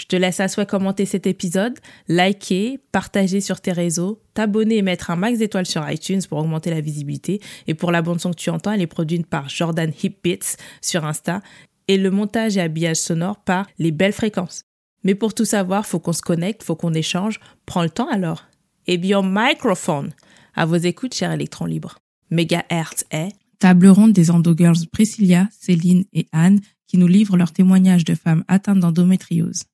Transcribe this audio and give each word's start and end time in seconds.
Je 0.00 0.06
te 0.06 0.16
laisse 0.16 0.40
à 0.40 0.48
souhait 0.48 0.64
commenter 0.64 1.04
cet 1.04 1.26
épisode, 1.26 1.78
liker, 2.08 2.80
partager 2.90 3.42
sur 3.42 3.60
tes 3.60 3.72
réseaux, 3.72 4.22
t'abonner 4.32 4.78
et 4.78 4.82
mettre 4.82 5.10
un 5.10 5.16
max 5.16 5.40
d'étoiles 5.40 5.66
sur 5.66 5.86
iTunes 5.90 6.22
pour 6.26 6.38
augmenter 6.38 6.70
la 6.70 6.80
visibilité. 6.80 7.38
Et 7.66 7.74
pour 7.74 7.92
la 7.92 8.00
bande 8.00 8.18
son 8.18 8.30
que 8.30 8.36
tu 8.36 8.48
entends, 8.48 8.72
elle 8.72 8.80
est 8.80 8.86
produite 8.86 9.26
par 9.26 9.50
Jordan 9.50 9.92
Hipbits 10.02 10.56
sur 10.80 11.04
Insta 11.04 11.42
et 11.86 11.98
le 11.98 12.10
montage 12.10 12.56
et 12.56 12.62
habillage 12.62 12.96
sonore 12.96 13.40
par 13.40 13.66
Les 13.78 13.90
Belles 13.90 14.14
Fréquences. 14.14 14.62
Mais 15.04 15.14
pour 15.14 15.34
tout 15.34 15.44
savoir, 15.44 15.84
faut 15.84 16.00
qu'on 16.00 16.14
se 16.14 16.22
connecte, 16.22 16.62
faut 16.62 16.76
qu'on 16.76 16.94
échange. 16.94 17.38
Prends 17.66 17.82
le 17.82 17.90
temps 17.90 18.08
alors. 18.08 18.46
Et 18.86 18.96
bien, 18.96 19.20
microphone. 19.22 20.14
À 20.54 20.64
vos 20.64 20.76
écoutes, 20.76 21.14
cher 21.14 21.30
électron 21.30 21.66
libre. 21.66 21.98
Megahertz 22.30 23.04
est 23.10 23.32
table 23.58 23.88
ronde 23.88 24.14
des 24.14 24.30
endogirls 24.30 24.86
Priscilla, 24.90 25.46
Céline 25.60 26.04
et 26.14 26.26
Anne 26.32 26.60
qui 26.86 26.96
nous 26.96 27.06
livrent 27.06 27.36
leurs 27.36 27.52
témoignages 27.52 28.06
de 28.06 28.14
femmes 28.14 28.44
atteintes 28.48 28.80
d'endométriose. 28.80 29.64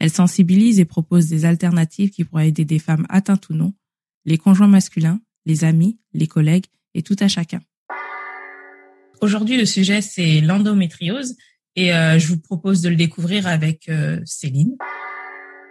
Elle 0.00 0.10
sensibilise 0.10 0.80
et 0.80 0.86
propose 0.86 1.28
des 1.28 1.44
alternatives 1.44 2.10
qui 2.10 2.24
pourraient 2.24 2.48
aider 2.48 2.64
des 2.64 2.78
femmes 2.78 3.06
atteintes 3.10 3.50
ou 3.50 3.54
non, 3.54 3.74
les 4.24 4.38
conjoints 4.38 4.66
masculins, 4.66 5.20
les 5.44 5.62
amis, 5.62 5.98
les 6.14 6.26
collègues 6.26 6.66
et 6.94 7.02
tout 7.02 7.16
à 7.20 7.28
chacun. 7.28 7.60
Aujourd'hui, 9.20 9.58
le 9.58 9.66
sujet, 9.66 10.00
c'est 10.00 10.40
l'endométriose 10.40 11.36
et 11.76 11.92
euh, 11.92 12.18
je 12.18 12.28
vous 12.28 12.40
propose 12.40 12.80
de 12.80 12.88
le 12.88 12.96
découvrir 12.96 13.46
avec 13.46 13.90
euh, 13.90 14.18
Céline. 14.24 14.74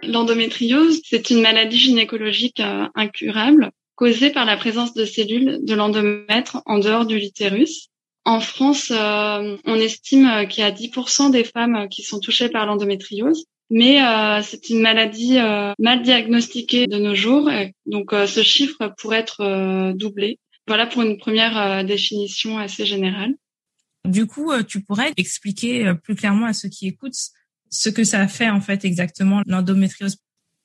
L'endométriose, 0.04 1.00
c'est 1.04 1.30
une 1.30 1.42
maladie 1.42 1.76
gynécologique 1.76 2.60
euh, 2.60 2.86
incurable 2.94 3.72
causée 3.96 4.30
par 4.30 4.46
la 4.46 4.56
présence 4.56 4.94
de 4.94 5.04
cellules 5.04 5.58
de 5.62 5.74
l'endomètre 5.74 6.62
en 6.66 6.78
dehors 6.78 7.04
de 7.04 7.16
l'utérus. 7.16 7.88
En 8.24 8.40
France, 8.40 8.92
on 8.92 9.74
estime 9.74 10.46
qu'il 10.48 10.62
y 10.62 10.66
a 10.66 10.70
10% 10.70 11.30
des 11.30 11.44
femmes 11.44 11.88
qui 11.88 12.02
sont 12.02 12.20
touchées 12.20 12.48
par 12.48 12.66
l'endométriose 12.66 13.46
mais 13.70 14.02
euh, 14.02 14.42
c'est 14.42 14.70
une 14.70 14.80
maladie 14.80 15.38
euh, 15.38 15.72
mal 15.78 16.02
diagnostiquée 16.02 16.86
de 16.86 16.98
nos 16.98 17.14
jours. 17.14 17.50
donc 17.86 18.12
euh, 18.12 18.26
ce 18.26 18.42
chiffre 18.42 18.92
pourrait 18.98 19.20
être 19.20 19.92
doublé. 19.92 20.38
Voilà 20.66 20.86
pour 20.86 21.02
une 21.02 21.18
première 21.18 21.84
définition 21.84 22.58
assez 22.58 22.86
générale. 22.86 23.34
Du 24.04 24.26
coup, 24.26 24.52
tu 24.62 24.82
pourrais 24.82 25.12
expliquer 25.16 25.92
plus 26.02 26.14
clairement 26.14 26.46
à 26.46 26.52
ceux 26.52 26.68
qui 26.68 26.86
écoutent 26.86 27.18
ce 27.70 27.88
que 27.88 28.04
ça 28.04 28.28
fait 28.28 28.50
en 28.50 28.60
fait 28.60 28.84
exactement 28.84 29.42
l'endométriose 29.46 30.16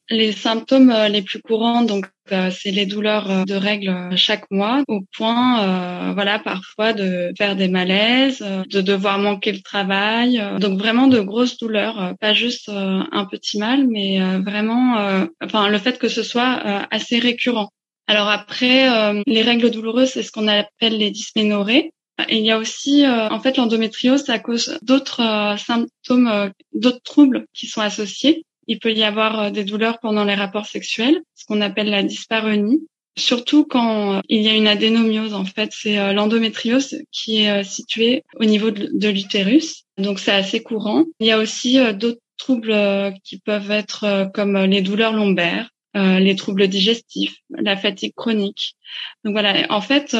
les 0.09 0.31
symptômes 0.31 0.92
euh, 0.92 1.08
les 1.08 1.22
plus 1.22 1.42
courants, 1.42 1.83
donc 1.83 2.06
euh, 2.06 2.09
c'est 2.30 2.72
les 2.72 2.86
douleurs 2.86 3.30
euh, 3.30 3.44
de 3.45 3.56
règles 3.56 4.16
chaque 4.16 4.50
mois, 4.52 4.84
au 4.88 5.02
point, 5.16 6.14
voilà, 6.14 6.40
parfois 6.40 6.94
de 6.94 7.32
faire 7.38 7.55
des 7.55 7.67
malaises, 7.67 8.39
de 8.39 8.82
devoir 8.82 9.20
manquer 9.20 9.52
le 9.52 9.61
travail, 9.61 10.42
donc 10.60 10.80
vraiment 10.80 11.08
de 11.08 11.20
grosses 11.20 11.58
douleurs, 11.58 12.14
pas 12.20 12.33
juste 12.33 12.70
un 12.70 13.26
petit 13.26 13.58
mal, 13.58 13.88
mais 13.88 14.20
vraiment, 14.39 15.26
enfin 15.42 15.70
le 15.70 15.77
fait 15.77 15.98
que 15.99 16.08
ce 16.08 16.23
soit 16.23 16.61
assez 16.92 17.20
récurrent. 17.20 17.70
Alors 18.08 18.30
après, 18.30 19.23
les 19.26 19.42
règles 19.42 19.72
douloureuses, 19.72 20.10
c'est 20.10 20.23
ce 20.23 20.32
qu'on 20.32 20.48
appelle 20.48 20.98
les 20.98 21.11
dysménorrhées. 21.11 21.92
il 22.30 22.45
y 22.45 22.52
a 22.52 22.58
aussi, 22.58 23.05
en 23.08 23.39
fait, 23.39 23.58
l'endométriose 23.58 24.30
à 24.30 24.39
cause 24.39 24.78
d'autres 24.82 25.55
symptômes, 25.58 26.52
d'autres 26.73 27.04
troubles 27.04 27.45
qui 27.54 27.67
sont 27.67 27.82
associés. 27.82 28.45
Il 28.67 28.80
peut 28.80 28.93
y 28.93 29.03
avoir 29.03 29.39
euh, 29.39 29.49
des 29.49 29.64
douleurs 29.64 29.99
pendant 29.99 30.23
les 30.23 30.36
rapports 30.36 30.65
sexuels, 30.65 31.21
ce 31.36 31.45
qu'on 31.45 31.61
appelle 31.61 31.89
la 31.89 32.03
dyspareunie. 32.03 32.87
Surtout 33.17 33.64
quand 33.64 34.15
euh, 34.15 34.21
il 34.27 34.42
y 34.42 34.49
a 34.49 34.55
une 34.55 34.67
adénomiose, 34.67 35.33
en 35.33 35.45
fait, 35.45 35.70
c'est 35.71 35.99
euh, 35.99 36.14
l'endométriose 36.14 36.98
qui 37.11 37.43
est 37.43 37.64
située 37.64 38.23
au 38.39 38.45
niveau 38.45 38.71
de 38.71 39.09
l'utérus. 39.09 39.83
Donc 39.98 40.20
c'est 40.20 40.31
assez 40.31 40.61
courant. 40.61 41.05
Il 41.20 41.27
y 41.27 41.31
a 41.31 41.39
aussi 41.39 41.77
d'autres 41.93 42.20
troubles 42.37 42.75
qui 43.23 43.39
peuvent 43.39 43.71
être 43.71 44.30
comme 44.33 44.58
les 44.65 44.81
douleurs 44.81 45.14
lombaires, 45.14 45.70
les 45.93 46.36
troubles 46.36 46.67
digestifs, 46.67 47.37
la 47.49 47.77
fatigue 47.77 48.14
chronique. 48.14 48.75
Donc 49.23 49.31
voilà, 49.31 49.65
en 49.70 49.80
fait, 49.80 50.17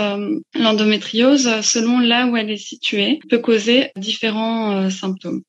l'endométriose, 0.54 1.60
selon 1.60 2.00
là 2.00 2.28
où 2.28 2.38
elle 2.38 2.50
est 2.50 2.56
située, 2.56 3.20
peut 3.30 3.40
causer 3.40 3.92
différents 3.98 4.90
symptômes. 4.90 5.42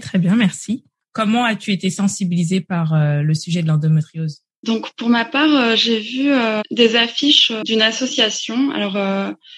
très 0.00 0.18
bien, 0.18 0.34
merci. 0.34 0.82
Comment 1.12 1.44
as-tu 1.44 1.72
été 1.72 1.90
sensibilisée 1.90 2.60
par 2.60 2.94
euh, 2.94 3.22
le 3.22 3.34
sujet 3.34 3.62
de 3.62 3.68
l'endométriose? 3.68 4.42
Donc 4.64 4.92
pour 4.96 5.08
ma 5.08 5.24
part, 5.24 5.54
euh, 5.54 5.76
j'ai 5.76 6.00
vu 6.00 6.32
euh, 6.32 6.60
des 6.72 6.96
affiches 6.96 7.52
d'une 7.64 7.80
association. 7.80 8.70
Alors 8.72 8.96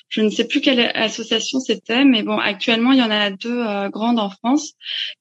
je 0.09 0.21
ne 0.21 0.28
sais 0.28 0.47
plus 0.47 0.61
quelle 0.61 0.81
association 0.94 1.59
c'était, 1.59 2.05
mais 2.05 2.22
bon, 2.22 2.38
actuellement 2.38 2.93
il 2.93 2.99
y 2.99 3.03
en 3.03 3.11
a 3.11 3.31
deux 3.31 3.65
grandes 3.88 4.19
en 4.19 4.31
France 4.31 4.72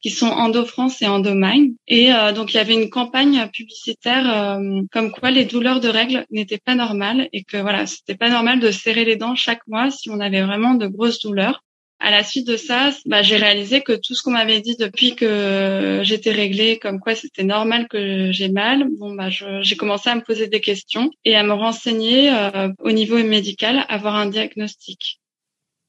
qui 0.02 0.10
sont 0.10 0.28
Endo 0.28 0.66
France 0.66 1.02
et 1.02 1.08
Endomine. 1.08 1.76
Et 1.88 2.12
donc 2.36 2.54
il 2.54 2.58
y 2.58 2.60
avait 2.60 2.74
une 2.74 2.90
campagne 2.90 3.48
publicitaire 3.54 4.60
comme 4.92 5.12
quoi 5.12 5.32
les 5.32 5.46
douleurs 5.46 5.80
de 5.80 5.88
règles 5.88 6.26
n'étaient 6.30 6.60
pas 6.64 6.76
normales 6.76 7.30
et 7.32 7.44
que 7.44 7.58
voilà, 7.58 7.86
c'était 7.86 8.16
pas 8.16 8.30
normal 8.30 8.60
de 8.60 8.72
serrer 8.72 9.06
les 9.06 9.16
dents 9.16 9.36
chaque 9.36 9.66
mois 9.68 9.90
si 9.92 10.10
on 10.10 10.20
avait 10.20 10.42
vraiment 10.42 10.74
de 10.74 10.88
grosses 10.88 11.22
douleurs 11.22 11.64
à 12.00 12.12
la 12.12 12.24
suite 12.24 12.48
de 12.48 12.56
ça, 12.56 12.92
bah, 13.06 13.22
j'ai 13.22 13.36
réalisé 13.36 13.82
que 13.82 13.92
tout 13.92 14.16
ce 14.16 14.24
qu'on 14.24 14.32
m'avait 14.32 14.62
dit 14.62 14.78
depuis 14.78 15.16
que 15.16 16.00
j'étais 16.04 16.32
réglée, 16.32 16.80
comme 16.80 17.00
quoi 17.00 17.14
c'était 17.14 17.44
normal 17.44 17.88
que 17.90 18.32
j'ai 18.32 18.50
mal, 18.50 18.88
bon, 18.98 19.14
bah, 19.16 19.30
j'ai 19.30 19.76
commencé 19.76 20.10
à 20.10 20.16
me 20.16 20.22
poser 20.22 20.48
des 20.48 20.62
questions 20.62 21.12
et 21.26 21.36
à 21.36 21.44
me 21.44 21.54
renseigner 21.54 22.32
euh, 22.32 22.70
au 22.80 22.92
niveau 22.92 23.22
médical, 23.22 23.86
avoir 23.90 24.16
un 24.16 24.28
diagnostic. 24.28 25.20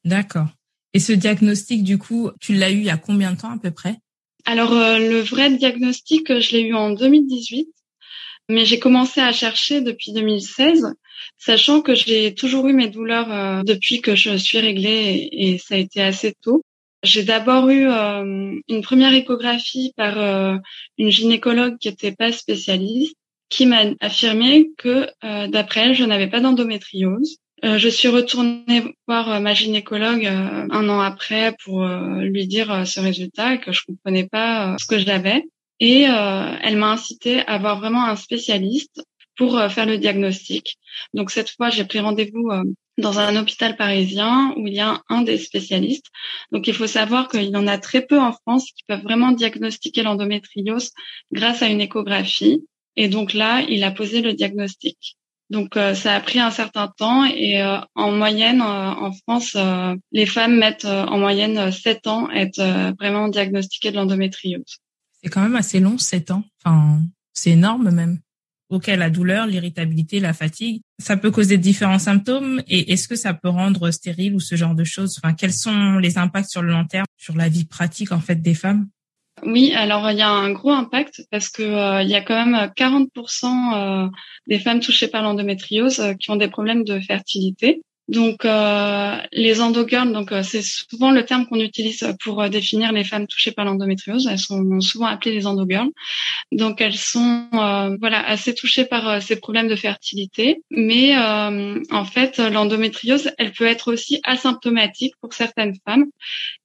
D'accord. 0.04 0.48
Et 0.94 0.98
ce 0.98 1.12
diagnostic, 1.12 1.84
du 1.84 1.98
coup, 1.98 2.30
tu 2.40 2.54
l'as 2.54 2.70
eu 2.70 2.78
il 2.78 2.84
y 2.84 2.90
a 2.90 2.96
combien 2.96 3.32
de 3.32 3.40
temps 3.40 3.52
à 3.52 3.58
peu 3.58 3.70
près? 3.70 3.96
Alors, 4.46 4.72
euh, 4.72 4.98
le 4.98 5.20
vrai 5.20 5.50
diagnostic, 5.50 6.40
je 6.40 6.52
l'ai 6.52 6.62
eu 6.62 6.74
en 6.74 6.90
2018, 6.90 7.68
mais 8.48 8.64
j'ai 8.64 8.78
commencé 8.78 9.20
à 9.20 9.32
chercher 9.32 9.80
depuis 9.80 10.12
2016 10.12 10.94
sachant 11.38 11.80
que 11.80 11.94
j'ai 11.94 12.34
toujours 12.34 12.68
eu 12.68 12.72
mes 12.72 12.88
douleurs 12.88 13.32
euh, 13.32 13.62
depuis 13.62 14.00
que 14.00 14.14
je 14.14 14.36
suis 14.36 14.58
réglée 14.58 15.28
et, 15.32 15.58
ça 15.58 15.74
a 15.74 15.78
été 15.78 16.02
assez 16.02 16.34
tôt. 16.42 16.62
J'ai 17.02 17.22
d'abord 17.22 17.68
eu 17.70 17.88
euh, 17.88 18.54
une 18.68 18.82
première 18.82 19.14
échographie 19.14 19.92
par 19.96 20.18
euh, 20.18 20.56
une 20.98 21.10
gynécologue 21.10 21.78
qui 21.78 21.88
n'était 21.88 22.12
pas 22.12 22.30
spécialiste, 22.30 23.16
qui 23.48 23.66
m'a 23.66 23.82
affirmé 24.00 24.70
que 24.76 25.08
d'après 25.48 25.80
elle, 25.80 25.94
je 25.94 26.04
n'avais 26.04 26.28
pas 26.28 26.38
d'endométriose. 26.38 27.38
je 27.64 27.88
suis 27.88 28.06
retournée 28.06 28.94
voir 29.08 29.40
ma 29.40 29.54
gynécologue 29.54 30.24
un 30.24 30.88
an 30.88 31.00
après 31.00 31.56
pour 31.64 31.84
lui 31.84 32.46
dire 32.46 32.86
ce 32.86 33.00
résultat 33.00 33.56
que 33.56 33.72
je 33.72 33.82
comprenais 33.84 34.28
pas 34.28 34.76
ce 34.78 34.86
que 34.86 34.98
j'avais. 35.00 35.42
Et 35.80 36.02
elle 36.02 36.76
m'a 36.76 36.90
incité 36.92 37.40
à 37.46 37.56
voir 37.56 37.80
vraiment 37.80 38.04
un 38.04 38.14
spécialiste 38.14 39.02
pour 39.40 39.56
euh, 39.56 39.70
faire 39.70 39.86
le 39.86 39.96
diagnostic. 39.96 40.76
Donc 41.14 41.30
cette 41.30 41.48
fois, 41.48 41.70
j'ai 41.70 41.86
pris 41.86 41.98
rendez-vous 41.98 42.50
euh, 42.50 42.62
dans 42.98 43.20
un 43.20 43.34
hôpital 43.36 43.74
parisien 43.74 44.52
où 44.58 44.66
il 44.66 44.74
y 44.74 44.80
a 44.80 45.00
un 45.08 45.22
des 45.22 45.38
spécialistes. 45.38 46.04
Donc 46.52 46.68
il 46.68 46.74
faut 46.74 46.86
savoir 46.86 47.26
qu'il 47.28 47.44
y 47.44 47.56
en 47.56 47.66
a 47.66 47.78
très 47.78 48.02
peu 48.02 48.20
en 48.20 48.32
France 48.32 48.66
qui 48.66 48.84
peuvent 48.86 49.02
vraiment 49.02 49.32
diagnostiquer 49.32 50.02
l'endométriose 50.02 50.90
grâce 51.32 51.62
à 51.62 51.68
une 51.68 51.80
échographie. 51.80 52.66
Et 52.96 53.08
donc 53.08 53.32
là, 53.32 53.62
il 53.66 53.82
a 53.82 53.90
posé 53.90 54.20
le 54.20 54.34
diagnostic. 54.34 55.16
Donc 55.48 55.78
euh, 55.78 55.94
ça 55.94 56.14
a 56.14 56.20
pris 56.20 56.38
un 56.38 56.50
certain 56.50 56.88
temps 56.88 57.24
et 57.24 57.62
en 57.94 58.12
moyenne 58.12 58.60
en 58.60 59.10
France, 59.22 59.56
les 60.12 60.26
femmes 60.26 60.58
mettent 60.58 60.84
en 60.84 61.16
moyenne 61.16 61.72
7 61.72 62.06
ans 62.08 62.26
à 62.26 62.40
être 62.40 62.92
vraiment 63.00 63.28
diagnostiquées 63.28 63.90
de 63.90 63.96
l'endométriose. 63.96 64.80
C'est 65.22 65.28
quand 65.28 65.42
même 65.42 65.56
assez 65.56 65.80
long, 65.80 65.98
7 65.98 66.30
ans. 66.30 66.44
Enfin, 66.64 67.00
c'est 67.32 67.50
énorme 67.50 67.90
même. 67.90 68.18
Ok, 68.70 68.86
la 68.86 69.10
douleur, 69.10 69.46
l'irritabilité, 69.46 70.20
la 70.20 70.32
fatigue, 70.32 70.80
ça 71.00 71.16
peut 71.16 71.32
causer 71.32 71.58
différents 71.58 71.98
symptômes. 71.98 72.62
Et 72.68 72.92
est-ce 72.92 73.08
que 73.08 73.16
ça 73.16 73.34
peut 73.34 73.48
rendre 73.48 73.90
stérile 73.90 74.34
ou 74.34 74.40
ce 74.40 74.54
genre 74.54 74.76
de 74.76 74.84
choses? 74.84 75.18
Enfin, 75.18 75.34
quels 75.34 75.52
sont 75.52 75.98
les 75.98 76.18
impacts 76.18 76.50
sur 76.50 76.62
le 76.62 76.70
long 76.70 76.84
terme 76.84 77.06
sur 77.16 77.36
la 77.36 77.48
vie 77.48 77.64
pratique 77.64 78.12
en 78.12 78.20
fait 78.20 78.40
des 78.40 78.54
femmes? 78.54 78.88
Oui, 79.44 79.72
alors 79.72 80.10
il 80.10 80.18
y 80.18 80.22
a 80.22 80.30
un 80.30 80.52
gros 80.52 80.70
impact 80.70 81.22
parce 81.30 81.48
que 81.48 82.02
il 82.02 82.08
y 82.08 82.14
a 82.14 82.22
quand 82.22 82.46
même 82.46 82.70
40% 82.76 84.10
des 84.46 84.58
femmes 84.60 84.80
touchées 84.80 85.08
par 85.08 85.22
l'endométriose 85.22 86.14
qui 86.20 86.30
ont 86.30 86.36
des 86.36 86.48
problèmes 86.48 86.84
de 86.84 87.00
fertilité. 87.00 87.82
Donc 88.10 88.44
euh, 88.44 89.16
les 89.30 89.60
endogirls, 89.60 90.12
donc 90.12 90.32
euh, 90.32 90.42
c'est 90.42 90.62
souvent 90.62 91.12
le 91.12 91.24
terme 91.24 91.46
qu'on 91.46 91.60
utilise 91.60 92.04
pour 92.24 92.42
euh, 92.42 92.48
définir 92.48 92.90
les 92.90 93.04
femmes 93.04 93.28
touchées 93.28 93.52
par 93.52 93.64
l'endométriose. 93.64 94.26
Elles 94.28 94.40
sont 94.40 94.80
souvent 94.80 95.06
appelées 95.06 95.32
les 95.32 95.46
endogirls. 95.46 95.90
Donc 96.50 96.80
elles 96.80 96.96
sont 96.96 97.46
voilà 98.00 98.26
assez 98.26 98.54
touchées 98.54 98.84
par 98.84 99.22
ces 99.22 99.36
problèmes 99.36 99.68
de 99.68 99.76
fertilité, 99.76 100.62
mais 100.70 101.16
en 101.16 102.04
fait 102.04 102.38
l'endométriose, 102.38 103.30
elle 103.38 103.52
peut 103.52 103.66
être 103.66 103.92
aussi 103.92 104.20
asymptomatique 104.24 105.14
pour 105.20 105.32
certaines 105.32 105.76
femmes 105.86 106.06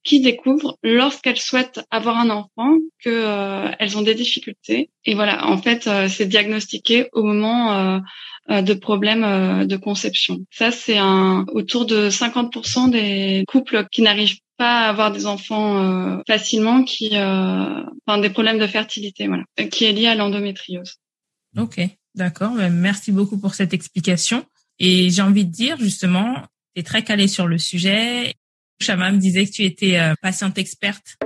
qui 0.02 0.20
découvrent 0.20 0.76
lorsqu'elles 0.82 1.38
souhaitent 1.38 1.80
avoir 1.92 2.18
un 2.18 2.30
enfant 2.30 2.76
que 3.04 3.70
elles 3.78 3.96
ont 3.96 4.02
des 4.02 4.16
difficultés. 4.16 4.90
Et 5.04 5.14
voilà, 5.14 5.46
en 5.46 5.58
fait, 5.58 5.88
c'est 6.08 6.26
diagnostiqué 6.26 7.08
au 7.12 7.22
moment 7.22 7.72
euh, 7.72 8.00
de 8.48 8.74
problèmes 8.74 9.24
euh, 9.24 9.66
de 9.66 9.76
conception. 9.76 10.38
Ça, 10.50 10.70
c'est 10.70 10.98
un 10.98 11.44
autour 11.48 11.86
de 11.86 12.10
50% 12.10 12.90
des 12.90 13.44
couples 13.48 13.86
qui 13.90 14.02
n'arrivent 14.02 14.38
pas 14.56 14.86
à 14.86 14.88
avoir 14.88 15.12
des 15.12 15.26
enfants 15.26 15.82
euh, 15.82 16.22
facilement, 16.26 16.84
qui, 16.84 17.08
enfin, 17.16 18.18
des 18.20 18.30
problèmes 18.30 18.58
de 18.58 18.66
fertilité, 18.66 19.26
voilà, 19.26 19.44
qui 19.70 19.84
est 19.84 19.92
lié 19.92 20.06
à 20.06 20.14
l'endométriose. 20.14 20.94
Ok, 21.56 21.80
d'accord. 22.14 22.52
Ben, 22.54 22.72
merci 22.72 23.12
beaucoup 23.12 23.38
pour 23.38 23.54
cette 23.54 23.74
explication. 23.74 24.44
Et 24.78 25.10
j'ai 25.10 25.22
envie 25.22 25.44
de 25.44 25.50
dire 25.50 25.78
justement, 25.78 26.34
tu 26.74 26.80
es 26.80 26.82
très 26.82 27.02
calé 27.02 27.28
sur 27.28 27.46
le 27.46 27.58
sujet. 27.58 28.34
Chama 28.80 29.10
me 29.10 29.18
disait 29.18 29.46
que 29.46 29.50
tu 29.50 29.64
étais 29.64 29.98
patiente 30.20 30.58
experte. 30.58 31.16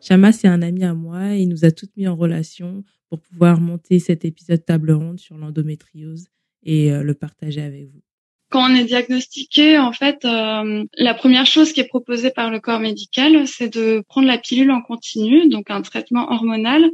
Chama, 0.00 0.32
c'est 0.32 0.48
un 0.48 0.60
ami 0.60 0.84
à 0.84 0.92
moi. 0.92 1.34
Il 1.34 1.48
nous 1.48 1.64
a 1.64 1.70
toutes 1.70 1.96
mis 1.96 2.08
en 2.08 2.16
relation 2.16 2.84
pour 3.08 3.20
pouvoir 3.20 3.60
monter 3.60 3.98
cet 3.98 4.24
épisode 4.24 4.64
table 4.64 4.92
ronde 4.92 5.20
sur 5.20 5.36
l'endométriose 5.36 6.26
et 6.64 6.92
euh, 6.92 7.02
le 7.02 7.14
partager 7.14 7.62
avec 7.62 7.86
vous. 7.86 8.02
Quand 8.48 8.70
on 8.70 8.74
est 8.76 8.84
diagnostiqué, 8.84 9.76
en 9.76 9.92
fait, 9.92 10.24
euh, 10.24 10.84
la 10.96 11.14
première 11.14 11.46
chose 11.46 11.72
qui 11.72 11.80
est 11.80 11.88
proposée 11.88 12.30
par 12.30 12.48
le 12.48 12.60
corps 12.60 12.78
médical, 12.78 13.48
c'est 13.48 13.68
de 13.68 14.04
prendre 14.08 14.28
la 14.28 14.38
pilule 14.38 14.70
en 14.70 14.82
continu, 14.82 15.48
donc 15.48 15.68
un 15.68 15.82
traitement 15.82 16.30
hormonal, 16.30 16.88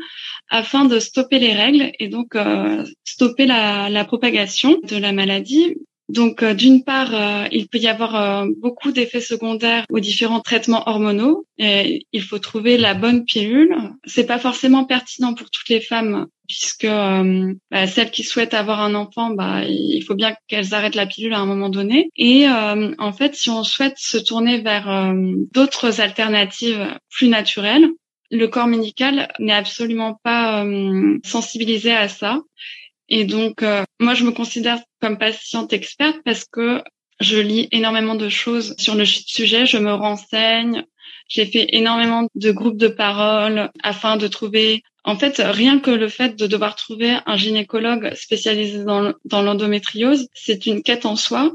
afin 0.49 0.87
de 0.87 0.99
stopper 0.99 1.39
les 1.39 1.53
règles 1.53 1.93
et 1.99 2.09
donc 2.09 2.37
euh, 2.37 2.85
stopper 3.05 3.45
la, 3.45 3.91
la 3.91 4.05
propagation 4.07 4.79
de 4.83 4.97
la 4.97 5.13
maladie. 5.13 5.77
Donc, 6.09 6.43
euh, 6.43 6.53
d'une 6.53 6.85
part, 6.85 7.15
euh, 7.15 7.47
il 7.53 7.69
peut 7.69 7.79
y 7.79 7.89
avoir 7.89 8.17
euh, 8.17 8.47
beaucoup 8.59 8.93
d'effets 8.93 9.21
secondaires 9.21 9.87
aux 9.91 10.01
différents 10.01 10.41
traitements 10.41 10.87
hormonaux. 10.87 11.47
Et 11.59 12.07
il 12.13 12.23
faut 12.23 12.39
trouver 12.39 12.77
la 12.77 12.95
bonne 12.95 13.25
pilule. 13.25 13.75
C'est 14.05 14.27
pas 14.27 14.39
forcément 14.39 14.85
pertinent 14.85 15.35
pour 15.35 15.51
toutes 15.51 15.69
les 15.69 15.81
femmes, 15.81 16.27
puisque 16.49 16.87
bah, 16.87 17.87
celles 17.87 18.11
qui 18.11 18.25
souhaitent 18.25 18.55
avoir 18.55 18.81
un 18.81 18.95
enfant, 18.95 19.31
bah, 19.31 19.65
il 19.65 20.03
faut 20.03 20.15
bien 20.15 20.35
qu'elles 20.49 20.75
arrêtent 20.75 20.97
la 20.97 21.07
pilule 21.07 21.35
à 21.35 21.39
un 21.39 21.47
moment 21.47 21.69
donné. 21.69 22.11
Et 22.17 22.47
en 22.49 23.13
fait, 23.13 23.35
si 23.35 23.49
on 23.49 23.63
souhaite 23.63 23.97
se 23.97 24.19
tourner 24.19 24.61
vers 24.61 25.15
d'autres 25.53 26.01
alternatives 26.01 26.99
plus 27.11 27.29
naturelles, 27.29 27.89
le 28.31 28.49
corps 28.49 28.67
médical 28.67 29.33
n'est 29.39 29.53
absolument 29.53 30.19
pas 30.25 30.65
sensibilisé 31.23 31.93
à 31.93 32.09
ça. 32.09 32.41
Et 33.15 33.27
donc, 33.27 33.63
euh, 33.63 33.85
moi, 34.01 34.15
je 34.15 34.25
me 34.25 34.31
considère 34.31 34.81
comme 35.03 35.19
patiente 35.19 35.75
experte 35.75 36.17
parce 36.25 36.47
que 36.47 36.83
je 37.21 37.37
lis 37.37 37.69
énormément 37.71 38.15
de 38.15 38.31
choses 38.31 38.75
sur 38.79 38.95
le 38.95 39.05
sujet, 39.05 39.67
je 39.67 39.77
me 39.77 39.93
renseigne, 39.93 40.87
j'ai 41.29 41.45
fait 41.45 41.67
énormément 41.77 42.27
de 42.35 42.51
groupes 42.53 42.79
de 42.79 42.89
parole 42.89 43.71
afin 43.83 44.17
de 44.17 44.29
trouver 44.29 44.83
en 45.05 45.17
fait, 45.17 45.43
rien 45.45 45.81
que 45.81 45.91
le 45.91 46.09
fait 46.09 46.39
de 46.39 46.47
devoir 46.47 46.77
trouver 46.77 47.17
un 47.27 47.37
gynécologue 47.37 48.15
spécialisé 48.15 48.85
dans, 48.85 49.13
l'endométriose, 49.43 50.29
c'est 50.33 50.67
une 50.67 50.83
quête 50.83 51.07
en 51.07 51.17
soi, 51.17 51.53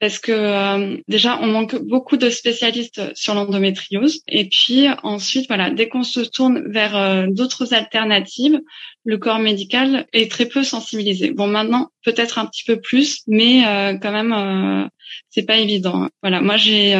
parce 0.00 0.18
que 0.18 0.32
euh, 0.32 0.96
déjà, 1.06 1.38
on 1.40 1.46
manque 1.46 1.76
beaucoup 1.76 2.16
de 2.16 2.28
spécialistes 2.28 3.00
sur 3.14 3.34
l'endométriose. 3.34 4.22
Et 4.26 4.48
puis 4.48 4.86
ensuite, 5.04 5.46
voilà, 5.46 5.70
dès 5.70 5.88
qu'on 5.88 6.02
se 6.02 6.20
tourne 6.20 6.64
vers 6.72 6.96
euh, 6.96 7.26
d'autres 7.28 7.72
alternatives, 7.72 8.60
le 9.04 9.16
corps 9.16 9.38
médical 9.38 10.06
est 10.12 10.28
très 10.28 10.46
peu 10.46 10.64
sensibilisé. 10.64 11.30
Bon, 11.30 11.46
maintenant, 11.46 11.90
peut-être 12.04 12.38
un 12.38 12.46
petit 12.46 12.64
peu 12.64 12.80
plus, 12.80 13.22
mais 13.28 13.64
euh, 13.64 13.96
quand 13.96 14.12
même, 14.12 14.90
c'est 15.30 15.46
pas 15.46 15.58
évident. 15.58 16.08
Voilà, 16.20 16.40
moi 16.40 16.56
j'ai 16.56 16.96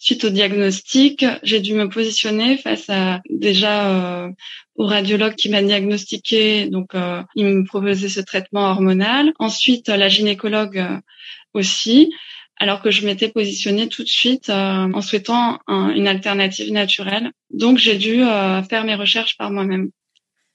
Suite 0.00 0.22
au 0.22 0.30
diagnostic, 0.30 1.24
j'ai 1.42 1.58
dû 1.58 1.74
me 1.74 1.88
positionner 1.88 2.56
face 2.56 2.88
à 2.88 3.20
déjà 3.28 4.26
euh, 4.26 4.30
au 4.76 4.86
radiologue 4.86 5.34
qui 5.34 5.48
m'a 5.48 5.60
diagnostiqué, 5.60 6.68
donc 6.68 6.94
euh, 6.94 7.20
il 7.34 7.46
me 7.46 7.64
proposait 7.64 8.08
ce 8.08 8.20
traitement 8.20 8.70
hormonal. 8.70 9.32
Ensuite, 9.40 9.88
la 9.88 10.08
gynécologue 10.08 10.78
euh, 10.78 11.00
aussi, 11.52 12.12
alors 12.58 12.80
que 12.80 12.92
je 12.92 13.04
m'étais 13.04 13.28
positionnée 13.28 13.88
tout 13.88 14.04
de 14.04 14.08
suite 14.08 14.50
en 14.50 15.00
souhaitant 15.00 15.58
une 15.68 16.06
alternative 16.08 16.72
naturelle. 16.72 17.30
Donc 17.50 17.78
j'ai 17.78 17.96
dû 17.96 18.16
faire 18.68 18.84
mes 18.84 18.96
recherches 18.96 19.36
par 19.36 19.52
moi-même. 19.52 19.90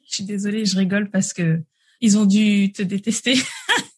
Je 0.05 0.15
suis 0.15 0.23
désolée, 0.25 0.65
je 0.65 0.77
rigole 0.77 1.09
parce 1.09 1.31
que 1.31 1.61
ils 2.01 2.17
ont 2.17 2.25
dû 2.25 2.73
te 2.73 2.81
détester 2.81 3.35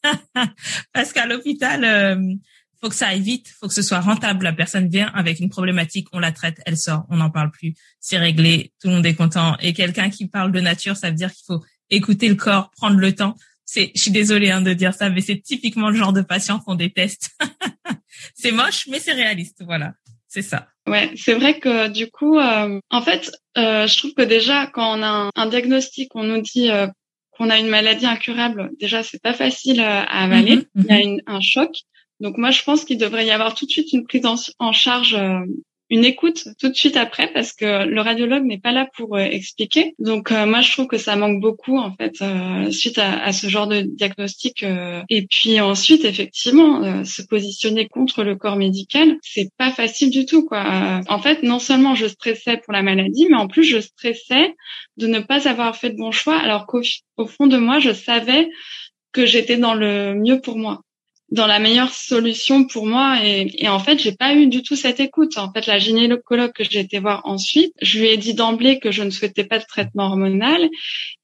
parce 0.94 1.14
qu'à 1.14 1.26
l'hôpital 1.26 2.38
faut 2.86 2.90
que 2.90 2.96
ça 2.96 3.08
aille 3.08 3.22
vite, 3.22 3.48
faut 3.60 3.68
que 3.68 3.74
ce 3.74 3.82
soit 3.82 4.00
rentable. 4.00 4.44
La 4.44 4.54
personne 4.54 4.88
vient 4.90 5.08
avec 5.16 5.40
une 5.40 5.50
problématique, 5.50 6.08
on 6.14 6.20
la 6.20 6.32
traite, 6.32 6.62
elle 6.68 6.78
sort, 6.78 7.06
on 7.10 7.18
n'en 7.18 7.32
parle 7.32 7.50
plus, 7.50 7.74
c'est 8.00 8.20
réglé, 8.20 8.74
tout 8.80 8.90
le 8.90 8.94
monde 8.94 9.06
est 9.08 9.16
content. 9.16 9.58
Et 9.60 9.74
quelqu'un 9.74 10.12
qui 10.12 10.28
parle 10.28 10.52
de 10.52 10.60
nature, 10.60 10.96
ça 10.96 11.10
veut 11.10 11.16
dire 11.16 11.34
qu'il 11.34 11.46
faut 11.48 11.64
écouter 11.90 12.30
le 12.30 12.36
corps, 12.36 12.70
prendre 12.78 12.98
le 12.98 13.16
temps. 13.16 13.34
C'est, 13.66 13.92
je 13.96 14.02
suis 14.04 14.12
désolée 14.12 14.52
hein, 14.52 14.62
de 14.62 14.72
dire 14.74 14.94
ça, 14.94 15.10
mais 15.10 15.22
c'est 15.22 15.42
typiquement 15.42 15.90
le 15.90 15.96
genre 15.96 16.14
de 16.14 16.22
patient 16.22 16.60
qu'on 16.60 16.76
déteste. 16.76 17.32
c'est 18.36 18.52
moche, 18.52 18.86
mais 18.88 19.00
c'est 19.00 19.14
réaliste, 19.14 19.64
voilà. 19.66 19.94
C'est 20.28 20.44
ça. 20.44 20.68
Ouais, 20.86 21.12
c'est 21.16 21.34
vrai 21.34 21.58
que 21.58 21.88
du 21.88 22.12
coup, 22.12 22.38
euh, 22.38 22.80
en 22.92 23.02
fait, 23.02 23.32
euh, 23.58 23.88
je 23.88 23.98
trouve 23.98 24.14
que 24.14 24.22
déjà 24.22 24.68
quand 24.68 25.00
on 25.00 25.02
a 25.02 25.32
un, 25.34 25.48
diagnostic, 25.48 26.12
on 26.14 26.24
nous 26.24 26.42
dit 26.42 26.70
euh, 26.70 26.86
qu'on 27.32 27.50
a 27.50 27.58
une 27.58 27.70
maladie 27.70 28.06
incurable, 28.06 28.70
déjà 28.80 29.02
c'est 29.02 29.24
pas 29.24 29.34
facile 29.34 29.80
à 29.80 30.04
avaler. 30.04 30.58
Mm-hmm, 30.58 30.86
Il 30.88 31.16
y 31.16 31.22
a 31.26 31.34
un 31.34 31.42
choc. 31.42 31.72
Donc 32.20 32.38
moi, 32.38 32.52
je 32.52 32.64
pense 32.64 32.86
qu'il 32.86 32.98
devrait 32.98 33.26
y 33.26 33.32
avoir 33.32 33.56
tout 33.56 33.66
de 33.66 33.72
suite 33.72 33.92
une 33.94 34.06
prise 34.06 34.26
en, 34.60 34.72
charge, 34.72 35.16
euh, 35.16 35.40
une 35.90 36.06
écoute 36.06 36.48
tout 36.60 36.70
de 36.70 36.74
suite 36.74 36.96
après, 36.96 37.32
parce 37.34 37.52
que 37.52 37.86
le 37.86 38.02
radiologue 38.02 38.46
n'est 38.46 38.60
pas 38.60 38.72
là 38.72 38.88
pour 38.96 39.18
euh, 39.18 39.20
expliquer. 39.20 39.96
Donc 40.00 40.32
euh, 40.32 40.46
moi, 40.46 40.62
je 40.62 40.72
trouve 40.72 40.88
que 40.88 40.98
ça 40.98 41.18
manque 41.18 41.42
beaucoup 41.42 41.78
en 41.78 41.94
fait 41.94 42.24
suite 42.72 43.00
à, 43.00 43.34
ce 43.34 43.48
genre 43.48 43.68
de 43.68 43.82
diagnostic. 43.82 44.64
et 45.10 45.28
puis 45.28 45.60
ensuite, 45.60 46.06
effectivement, 46.06 47.04
se 47.04 47.22
positionner 47.22 47.88
contre 47.88 48.24
le 48.24 48.38
corps 48.38 48.56
médical, 48.56 49.18
c'est 49.22 49.50
pas 49.58 49.72
facile 49.72 50.10
du 50.10 50.26
tout 50.26 50.46
quoi. 50.46 51.02
en 51.08 51.20
fait, 51.20 51.44
non 51.44 51.60
seulement 51.60 51.96
je 51.96 52.08
stressais 52.08 52.58
pour 52.64 52.72
la 52.72 52.82
maladie, 52.82 53.28
mais 53.30 53.38
en 53.38 53.48
plus 53.48 53.64
je 53.64 53.80
stressais 53.80 54.56
de 54.98 55.08
ne 55.08 55.20
pas 55.20 55.50
avoir 55.50 55.76
fait 55.76 55.90
de 55.90 55.98
bon 55.98 56.12
choix, 56.12 56.38
alors 56.38 56.66
qu'au 56.66 57.28
fond 57.28 57.48
de 57.48 57.58
moi, 57.58 57.80
je 57.80 57.92
savais 57.92 58.50
que 59.12 59.26
j'étais 59.26 59.58
dans 59.58 59.74
le 59.74 60.14
mieux 60.16 60.40
pour 60.40 60.58
moi 60.58 60.82
dans 61.32 61.48
la 61.48 61.60
meilleure 61.60 61.94
solution 61.94 62.66
pour 62.66 62.86
moi. 62.86 63.18
Et, 63.24 63.64
et 63.64 63.68
en 63.68 63.80
fait 63.80 64.00
j'ai 64.00 64.12
pas 64.12 64.36
eu 64.36 64.48
du 64.48 64.62
tout 64.62 64.76
cette 64.76 65.00
écoute. 65.00 65.38
En 65.38 65.52
fait 65.52 65.66
la 65.66 65.80
gynécologue 65.80 66.52
que 66.52 66.64
j'ai 66.64 66.80
été 66.80 67.00
voir 67.00 67.22
ensuite 67.26 67.74
je 67.82 68.00
lui 68.00 68.08
ai 68.08 68.18
dit 68.18 68.34
d'emblée 68.34 68.80
que 68.80 68.92
je 68.92 69.04
ne 69.04 69.10
souhaitais 69.10 69.44
pas 69.44 69.60
de 69.60 69.66
traitement 69.66 70.06
hormonal. 70.06 70.70